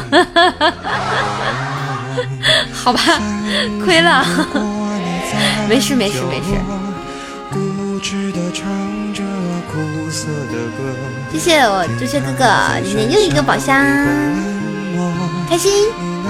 [2.72, 2.98] 好吧，
[3.84, 4.24] 亏了，
[5.68, 6.56] 没事没事没事。
[11.30, 12.46] 谢谢我朱雀哥哥
[12.82, 13.84] 今天又一个宝箱，
[15.46, 15.70] 开心！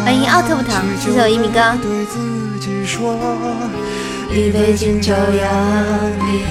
[0.05, 1.61] 欢迎奥特不疼，谢谢我一米哥。
[4.32, 5.51] 一杯敬朝阳，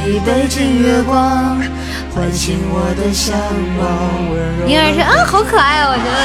[0.06, 1.58] 一杯敬月光，
[2.14, 3.38] 唤醒我的向
[3.80, 3.88] 往。
[4.68, 6.18] 婴儿车啊，好可爱哦，我觉得。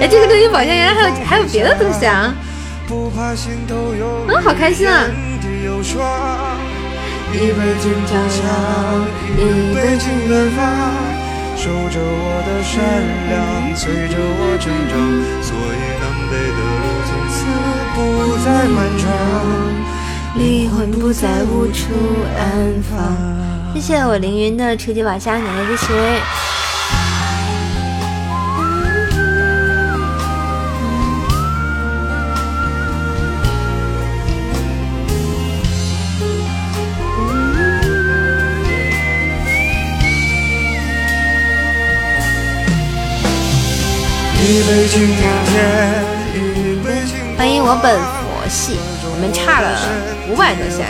[0.00, 2.34] 哎，这个东西宝箱原来还有还有别的东西啊！
[4.28, 5.04] 嗯，好开心啊！
[7.32, 8.52] 一杯敬朝阳，
[9.36, 9.40] 一
[9.74, 10.60] 杯敬远方，
[11.64, 12.76] 守着我的善
[13.30, 14.92] 良，催着我成长，
[15.40, 17.40] 所以南北的路从此
[17.94, 19.08] 不再漫长，
[20.36, 21.88] 灵魂不再无处
[22.36, 22.44] 安
[22.82, 22.92] 放。
[23.72, 26.53] 谢谢我凌云的初级宝箱，感谢支持。
[47.38, 48.76] 欢迎我本佛系，
[49.10, 49.80] 我们差了
[50.28, 50.84] 五百多下，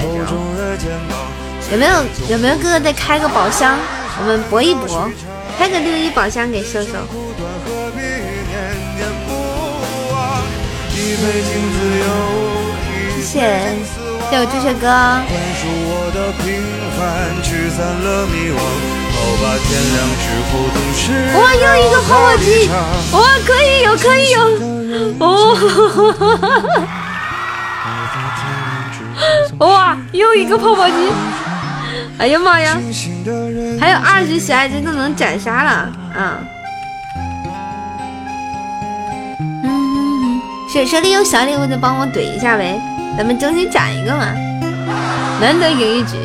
[1.71, 3.79] 有没有有没有哥哥再开个宝箱，
[4.19, 5.09] 我们搏一搏，
[5.57, 6.91] 开个六一宝箱给秀秀。
[13.23, 13.41] 谢谢，
[14.31, 14.91] 谢我朱雀哥。
[21.35, 22.68] 哇，又一个泡泡机！
[23.12, 24.39] 哇，可以有，可以有！
[25.18, 25.27] 哦，
[29.59, 30.95] 哇，又一个泡泡机！
[32.18, 32.79] 哎呀妈呀，
[33.81, 35.70] 还有二十小爱真的能斩杀了
[36.16, 36.39] 啊！
[39.64, 40.41] 嗯，
[40.72, 42.81] 手手里有小礼物的帮我怼一下呗，
[43.16, 44.33] 咱们争取斩一个嘛，
[45.41, 46.18] 难得赢一局。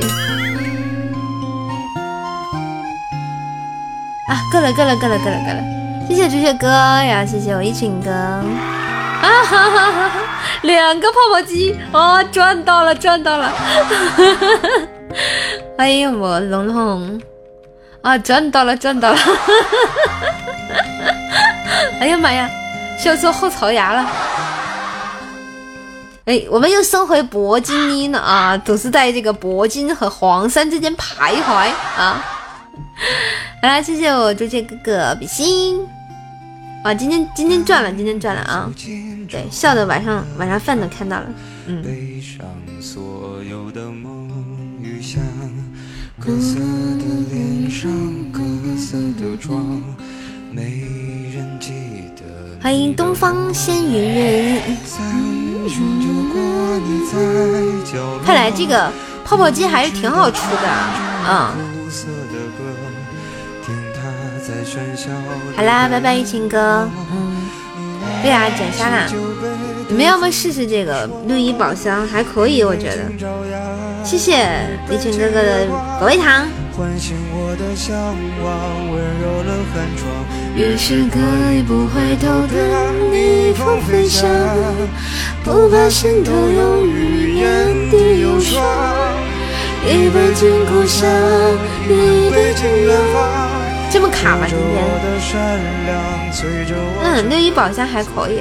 [4.30, 5.58] 啊，够了，够了，够了，够了，够了！
[6.08, 8.44] 谢谢朱雀哥，呀谢谢我一群哥，啊
[9.44, 10.12] 哈哈哈！
[10.62, 13.52] 两个泡泡机，哦，赚到了，赚到了！
[15.76, 17.20] 欢迎我龙龙，
[18.02, 19.18] 啊，赚到了，赚到了！
[22.00, 22.48] 哎呀妈呀，
[23.04, 24.06] 笑出后槽牙了！
[26.26, 32.24] 哎，我们又升回铂金一了啊，总是在这个铂金和黄山之间徘徊啊。
[33.62, 35.80] 好啦，谢谢我朱雀哥哥比心
[36.86, 38.72] 哇，今天今天赚了，今天赚了啊。
[39.30, 41.26] 对，笑的晚上晚上饭都看到了，
[41.68, 41.84] 嗯。
[52.62, 54.62] 欢迎东方仙云人。
[58.26, 58.92] 看来这个
[59.24, 61.56] 泡泡机还是挺好吃的啊。
[65.56, 66.90] 好啦，拜拜，一情哥。
[67.12, 67.50] 嗯，
[68.22, 69.08] 对啊，斩杀啦。
[69.88, 72.06] 你们要不试试这个六一宝箱？
[72.08, 73.10] 还可以，我觉得。
[74.04, 74.48] 谢谢
[74.90, 75.66] 一情哥哥的
[75.98, 76.46] 果味糖。
[80.56, 81.20] 越是可
[81.54, 84.30] 以不回头的逆风飞翔，
[85.44, 88.64] 不怕心头有雨，眼底有霜。
[89.86, 91.10] 一杯敬故乡，
[91.88, 93.49] 一杯敬远方。
[93.92, 94.46] 这么卡吗？
[94.48, 94.84] 今天？
[97.04, 98.40] 嗯，六一宝箱还可以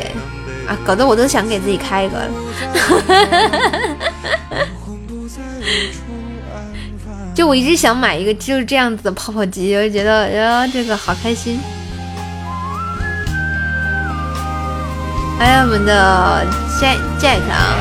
[0.69, 2.29] 啊，搞得我都想给自己开一个了。
[7.35, 11.61] 就我一直想买一个就是这样子的泡泡机，我就觉得呀，这个好开心。
[15.39, 16.45] 还有我们的
[16.81, 17.79] Jack Jack 啊，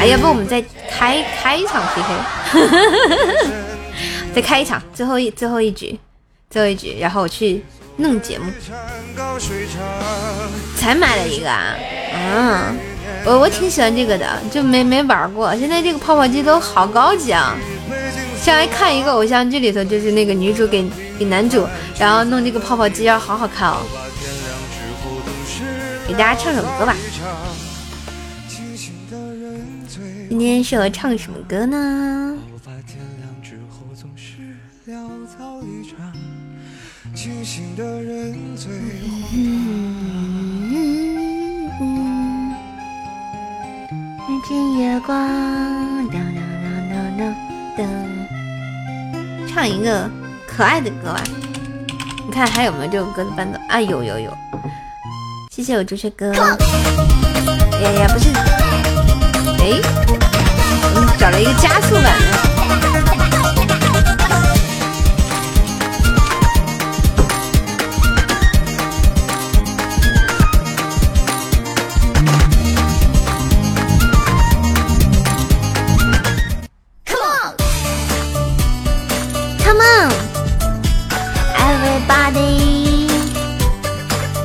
[0.00, 2.08] 哎，要不我们再开开一场 PK，
[4.34, 5.98] 再开一场，最后一最后一局。
[6.50, 7.64] 最后一局，然后我去
[7.96, 8.44] 弄节目，
[10.76, 11.74] 才买了一个啊，
[12.14, 12.76] 嗯，
[13.24, 15.56] 我我挺喜欢这个的，就没没玩过。
[15.56, 17.56] 现在这个泡泡机都好高级啊！
[18.40, 20.84] 上来看一个偶像剧里头，就是那个女主给
[21.18, 21.66] 给男主，
[21.98, 23.78] 然后弄这个泡泡机，要好好看哦。
[26.06, 26.94] 给大家唱首歌吧。
[30.28, 32.36] 今天适合唱什么歌呢？
[37.14, 38.72] 清醒的人最
[44.78, 45.16] 月光，
[46.08, 47.20] 当当当当当
[47.76, 47.86] 当。
[49.46, 50.10] 唱一个
[50.46, 51.22] 可爱的歌吧，
[52.26, 53.80] 你看还有没有这首歌的伴奏啊？
[53.80, 54.36] 有有有，
[55.50, 56.34] 谢谢我朱雀哥。
[56.34, 56.56] 呀
[57.80, 58.32] 呀，不是，
[59.64, 59.80] 哎，
[61.18, 62.44] 找了一个加速版的。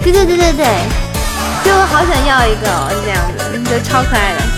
[0.01, 0.65] 对对对对对，
[1.63, 4.48] 就我好想要一个，哦，这样子，就超可爱的。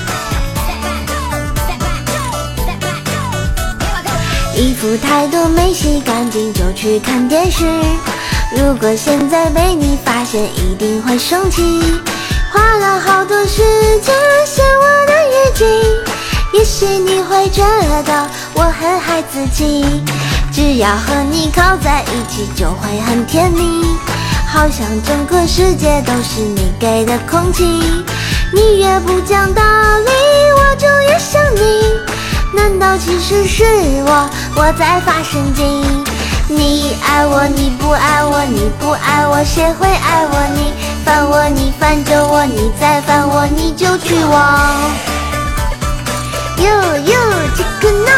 [4.62, 7.66] 衣服太多没洗干净就去看电视，
[8.56, 11.82] 如果现在被你发现一定会生气。
[12.54, 13.64] 花了好多时
[14.02, 14.14] 间
[14.46, 15.66] 写我的日记，
[16.54, 17.64] 也许你会觉
[18.06, 19.84] 得我很孩子气，
[20.54, 23.84] 只要和你靠在一起就会很甜蜜。
[24.48, 27.64] 好像整个世界都是你给的空气，
[28.54, 29.64] 你越不讲道
[30.06, 30.12] 理，
[30.56, 32.21] 我就越想你。
[32.54, 33.64] 难道其实是
[34.06, 36.04] 我我在发神经？
[36.48, 40.48] 你爱我你不爱我，你不爱我谁会爱我？
[40.54, 40.74] 你
[41.06, 44.36] 烦我你烦着我，你再烦我你就去我。
[46.58, 46.66] 哟
[47.06, 47.14] 哟，
[47.56, 48.12] 这个闹。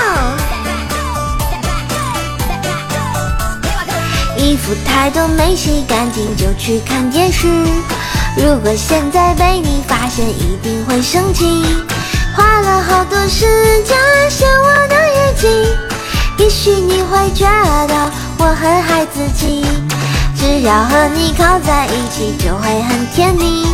[4.35, 7.47] 衣服太多没洗干净就去看电视，
[8.35, 11.63] 如果现在被你发现一定会生气。
[12.35, 13.45] 花了好多时
[13.83, 13.97] 间
[14.29, 15.47] 写我的日记，
[16.37, 17.45] 也许你会觉
[17.87, 19.65] 得我很孩子气，
[20.35, 23.67] 只要和你靠在一起就会很甜蜜，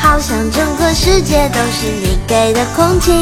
[0.00, 3.12] 好像整个世界都是你给的空气。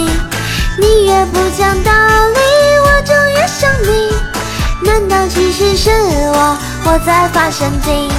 [0.78, 2.38] 你越不讲道理，
[2.84, 4.14] 我就越想你。
[4.82, 8.10] 难道其实是我我在发神经？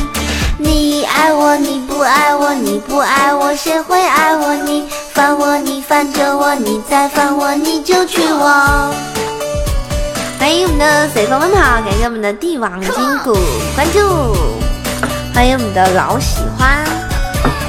[0.58, 4.55] 你爱我你不爱我，你不爱我谁会爱我？
[4.55, 8.93] 你烦我你烦着我，你再烦我你就去我。
[10.38, 12.91] 欢迎我们的随风奔跑，感谢我们的帝王金
[13.24, 13.36] 骨
[13.74, 13.99] 关注，
[15.34, 16.86] 欢迎我们的老喜欢，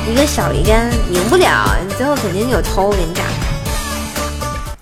[0.07, 3.24] 一个小鱼干赢不了，最后肯定有偷，我跟你讲。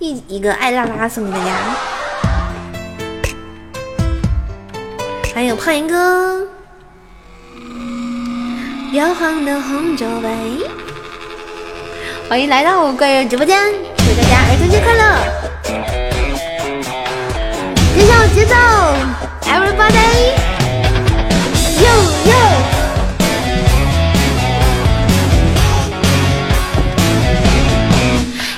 [0.01, 1.53] 一一个爱拉拉送给大家，
[5.33, 6.41] 还有胖一哥，
[8.93, 10.69] 摇晃的红酒杯，
[12.29, 13.57] 欢迎来到我贵人直播间，
[13.99, 15.01] 祝大家儿童节快乐！
[17.95, 18.53] 跟上节奏
[19.47, 20.35] ，everybody，
[21.83, 21.87] 哟
[22.27, 22.35] 哟。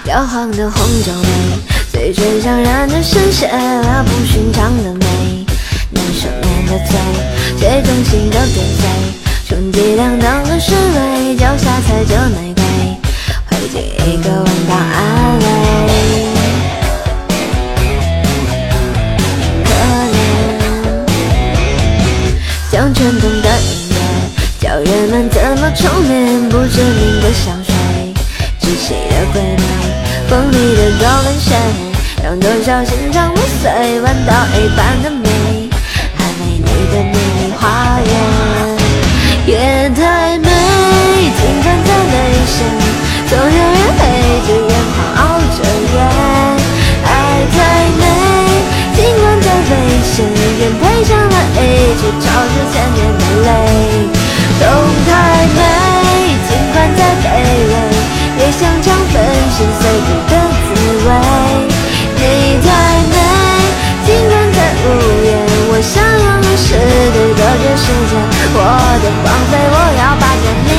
[0.06, 1.12] 摇晃的红酒
[1.92, 5.44] 杯，嘴唇上染着深血了不寻常的美。
[5.90, 6.96] 难赦免的罪，
[7.58, 8.88] 最忠心的跟随，
[9.46, 12.62] 穷极两当的侍卫，脚下踩着玫瑰，
[13.68, 15.44] 会尽一个吻当安慰。
[19.64, 19.70] 可
[20.12, 20.16] 怜，
[22.70, 23.96] 像传统的音乐，
[24.60, 27.74] 教人们怎么重眠不知名的香水，
[28.60, 29.62] 窒息的鬼魅。
[30.28, 31.54] 锋利的高跟鞋，
[32.22, 34.00] 让多少心肠破碎。
[34.00, 35.28] 弯道 A 般的美，
[36.16, 38.10] 还美丽的秘密花园。
[39.46, 40.48] 夜太美，
[41.38, 42.14] 尽管再危
[42.46, 42.56] 险，
[43.28, 44.02] 总有人黑
[44.46, 45.20] 着眼眶熬
[45.52, 45.58] 着
[45.92, 45.96] 夜。
[47.04, 47.10] 爱
[47.52, 47.56] 太
[48.00, 48.02] 美，
[48.96, 49.72] 尽管再危
[50.02, 50.24] 险，
[50.58, 51.60] 愿赔上了一
[52.00, 53.46] 切，照着千年的泪。
[54.58, 54.64] 痛
[55.06, 55.10] 太
[55.56, 55.60] 美，
[56.48, 57.26] 尽管再卑
[57.68, 57.72] 微，
[58.38, 59.14] 也想尝粉
[59.52, 60.32] 身碎骨的
[60.64, 60.66] 滋
[61.06, 61.08] 味。
[62.16, 62.22] 你
[62.64, 62.66] 太
[63.12, 63.14] 美，
[64.06, 64.86] 尽管再无
[65.24, 65.28] 言。
[65.70, 66.66] 我想要的是
[67.12, 68.12] 对隔绝世界，
[68.54, 68.58] 我
[69.02, 70.70] 的荒废，我要霸占你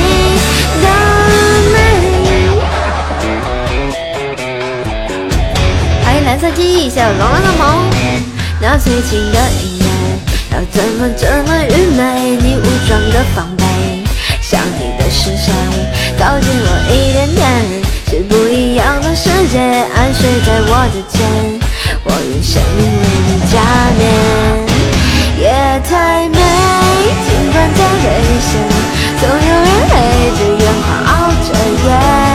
[6.40, 7.90] 色记忆，谢谢龙的梦。
[8.62, 9.86] 那催情的音乐，
[10.54, 12.38] 要怎么这么愚昧？
[12.40, 13.64] 你武装的防备，
[14.42, 15.52] 想你的是谁？
[16.18, 17.44] 靠近我一点点。
[18.10, 21.20] 是不一样的世界，安睡在我的肩，
[22.04, 23.60] 我用生命为你加
[24.00, 24.02] 冕。
[25.40, 25.44] 夜
[25.88, 26.40] 太美，
[27.28, 28.08] 尽管再危
[28.40, 28.52] 险，
[29.20, 29.94] 总有人黑
[30.38, 31.12] 着眼眶熬
[31.44, 31.50] 着
[31.86, 32.29] 夜。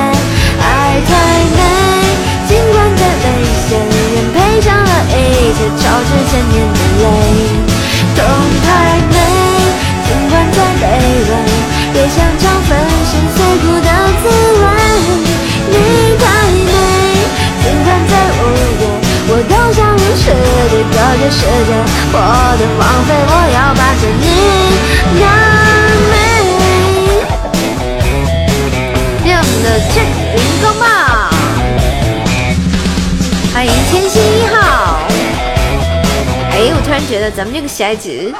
[37.25, 38.31] 得咱们这个喜爱值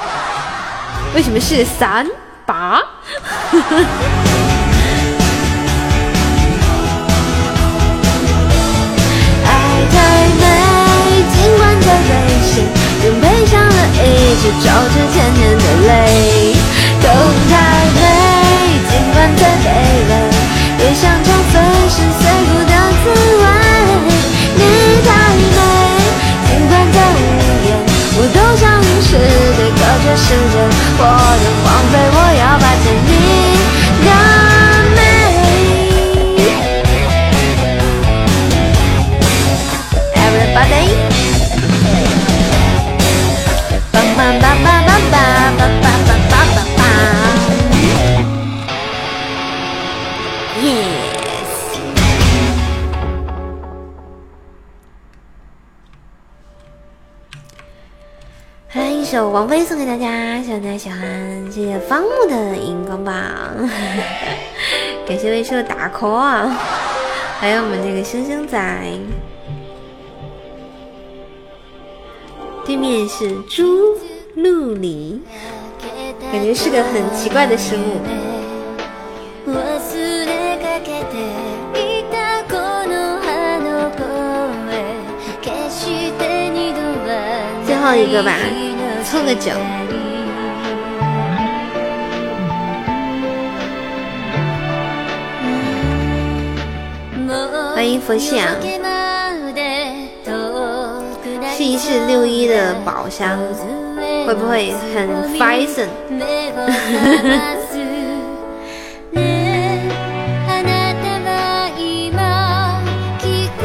[1.15, 2.07] 为什么是三
[2.45, 2.83] 八？
[9.47, 9.51] 爱
[9.91, 9.97] 太
[10.39, 10.45] 美，
[11.33, 12.11] 尽管再危
[12.43, 12.53] 险，
[13.05, 15.91] 仍赔上了一切，照着千年的泪。
[17.01, 17.09] 痛
[17.49, 17.53] 太
[17.95, 18.03] 美，
[18.91, 19.67] 尽管再卑
[20.11, 20.13] 微，
[29.15, 29.23] 想用实
[29.55, 30.59] 力隔绝世界。
[30.99, 31.03] 我
[31.39, 32.65] 的荒废，我要摆
[59.35, 61.51] 王菲送给大家，希望大家喜欢。
[61.51, 63.13] 谢谢方木的荧光棒，
[65.09, 66.57] 感谢魏叔的打 call 啊，
[67.41, 68.57] 还有我们这个星星仔。
[72.65, 73.97] 对面是朱
[74.37, 75.21] 露里，
[76.31, 78.01] 感觉是个很奇怪的生物。
[87.67, 88.39] 最后一个吧，
[89.15, 89.53] 凑个酒。
[97.77, 98.57] 欢迎佛系啊。
[101.57, 103.39] 试一试六一的宝箱，
[104.27, 105.09] 会不会很
[105.39, 105.87] fashion？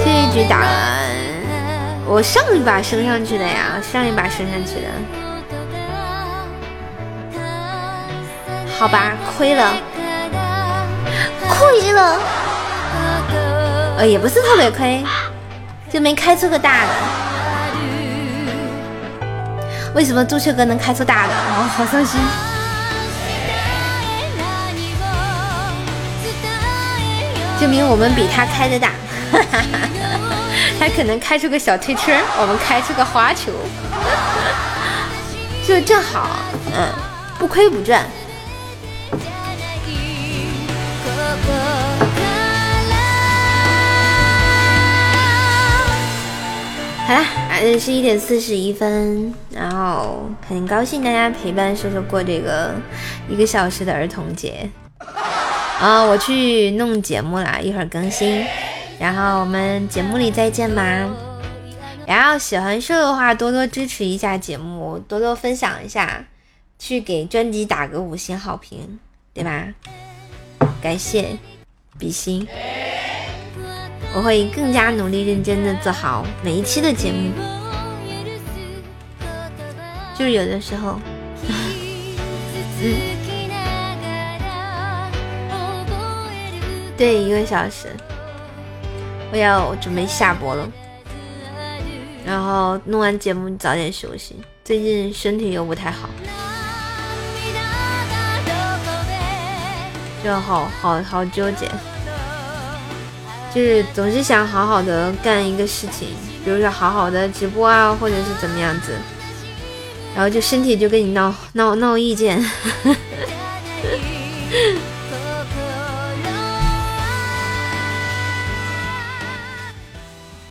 [0.06, 0.70] 这一局打完，
[2.06, 4.88] 我上一把升上去的呀，上一把升上去的，
[8.80, 9.74] 好吧，亏了，
[11.50, 12.18] 亏了，
[13.98, 15.04] 呃，也不是特别亏。
[15.92, 16.90] 就没开出个大的。
[19.94, 21.34] 为什么朱雀哥能开出大的？
[21.34, 22.22] 哦，好伤心。
[27.60, 28.92] 证明我们比他开的大，
[30.80, 33.52] 他可能开出个小推车，我们开出个花球，
[35.68, 36.30] 就正好，
[36.78, 36.88] 嗯，
[37.38, 38.06] 不亏不赚。
[47.10, 52.76] 好啦，还是一点四十一分，然后很高兴大家陪伴叔叔过这个
[53.28, 54.70] 一个小时的儿童节。
[55.80, 58.46] 啊，我去弄节目啦，一会儿更新，
[59.00, 61.10] 然后我们节目里再见吧。
[62.06, 66.28] 然后喜欢瘦的话，多多支持一下节目，多多分享一下，
[66.78, 69.00] 去给专辑打个五星好评，
[69.34, 69.66] 对吧？
[70.80, 71.40] 感谢
[71.98, 72.48] 比心，
[74.16, 77.32] 我会更加努力认真的做好每一期的节目。
[80.18, 81.00] 就是有的时候，
[82.82, 83.20] 嗯。
[86.98, 87.96] 对，一个小时，
[89.32, 90.70] 我要准备下播了，
[92.26, 94.36] 然后弄完节目早点休息。
[94.66, 96.10] 最近身体又不太好，
[100.22, 101.72] 就好好好纠结，
[103.54, 106.10] 就是总是想好好的干一个事情，
[106.46, 108.94] 比如说好好的直播啊，或者是怎么样子，
[110.16, 112.40] 然后就身体就跟你闹闹闹意见。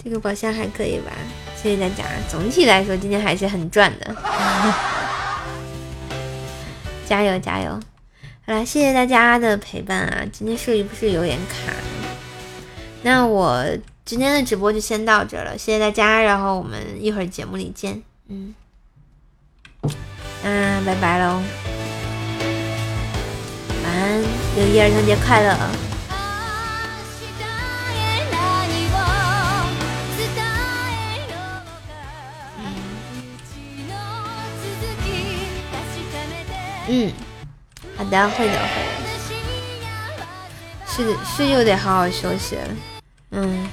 [0.05, 1.13] 这个宝箱还可以吧？
[1.55, 2.05] 谢谢大家。
[2.29, 4.17] 总体来说，今天还是很赚的。
[7.07, 7.79] 加油加油！
[8.47, 10.25] 好了，谢谢大家的陪伴啊！
[10.33, 11.73] 今天是不是有点卡？
[13.03, 13.65] 那我
[14.05, 16.21] 今天的直播就先到这了，谢谢大家。
[16.23, 18.03] 然后我们一会儿节目里见。
[18.29, 18.55] 嗯，
[20.43, 21.41] 嗯，拜拜喽！
[23.85, 24.23] 晚安，
[24.57, 25.57] 六一儿童节快乐！
[36.91, 37.13] 嗯，
[37.99, 38.88] 好的，会的，会的，
[40.99, 42.77] 是是又得好好休息了。
[43.31, 43.69] 嗯，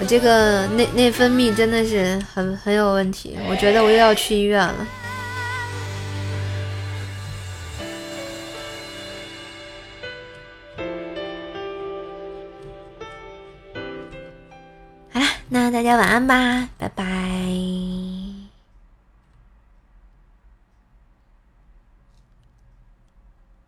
[0.00, 4.86] 我这个内内分泌真的是很很有问题，我觉得我又要去医院了。
[15.12, 17.04] 好了，那大家晚安吧，拜拜。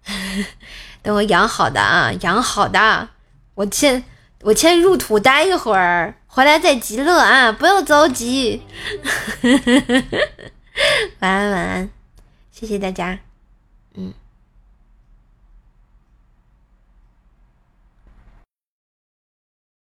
[1.05, 3.11] 等我养好的啊，养好的，
[3.55, 4.03] 我先
[4.41, 8.63] 我先入土待一会儿，回来再极乐啊，不要着急。
[11.21, 11.91] 晚安晚安，
[12.51, 13.19] 谢谢大家。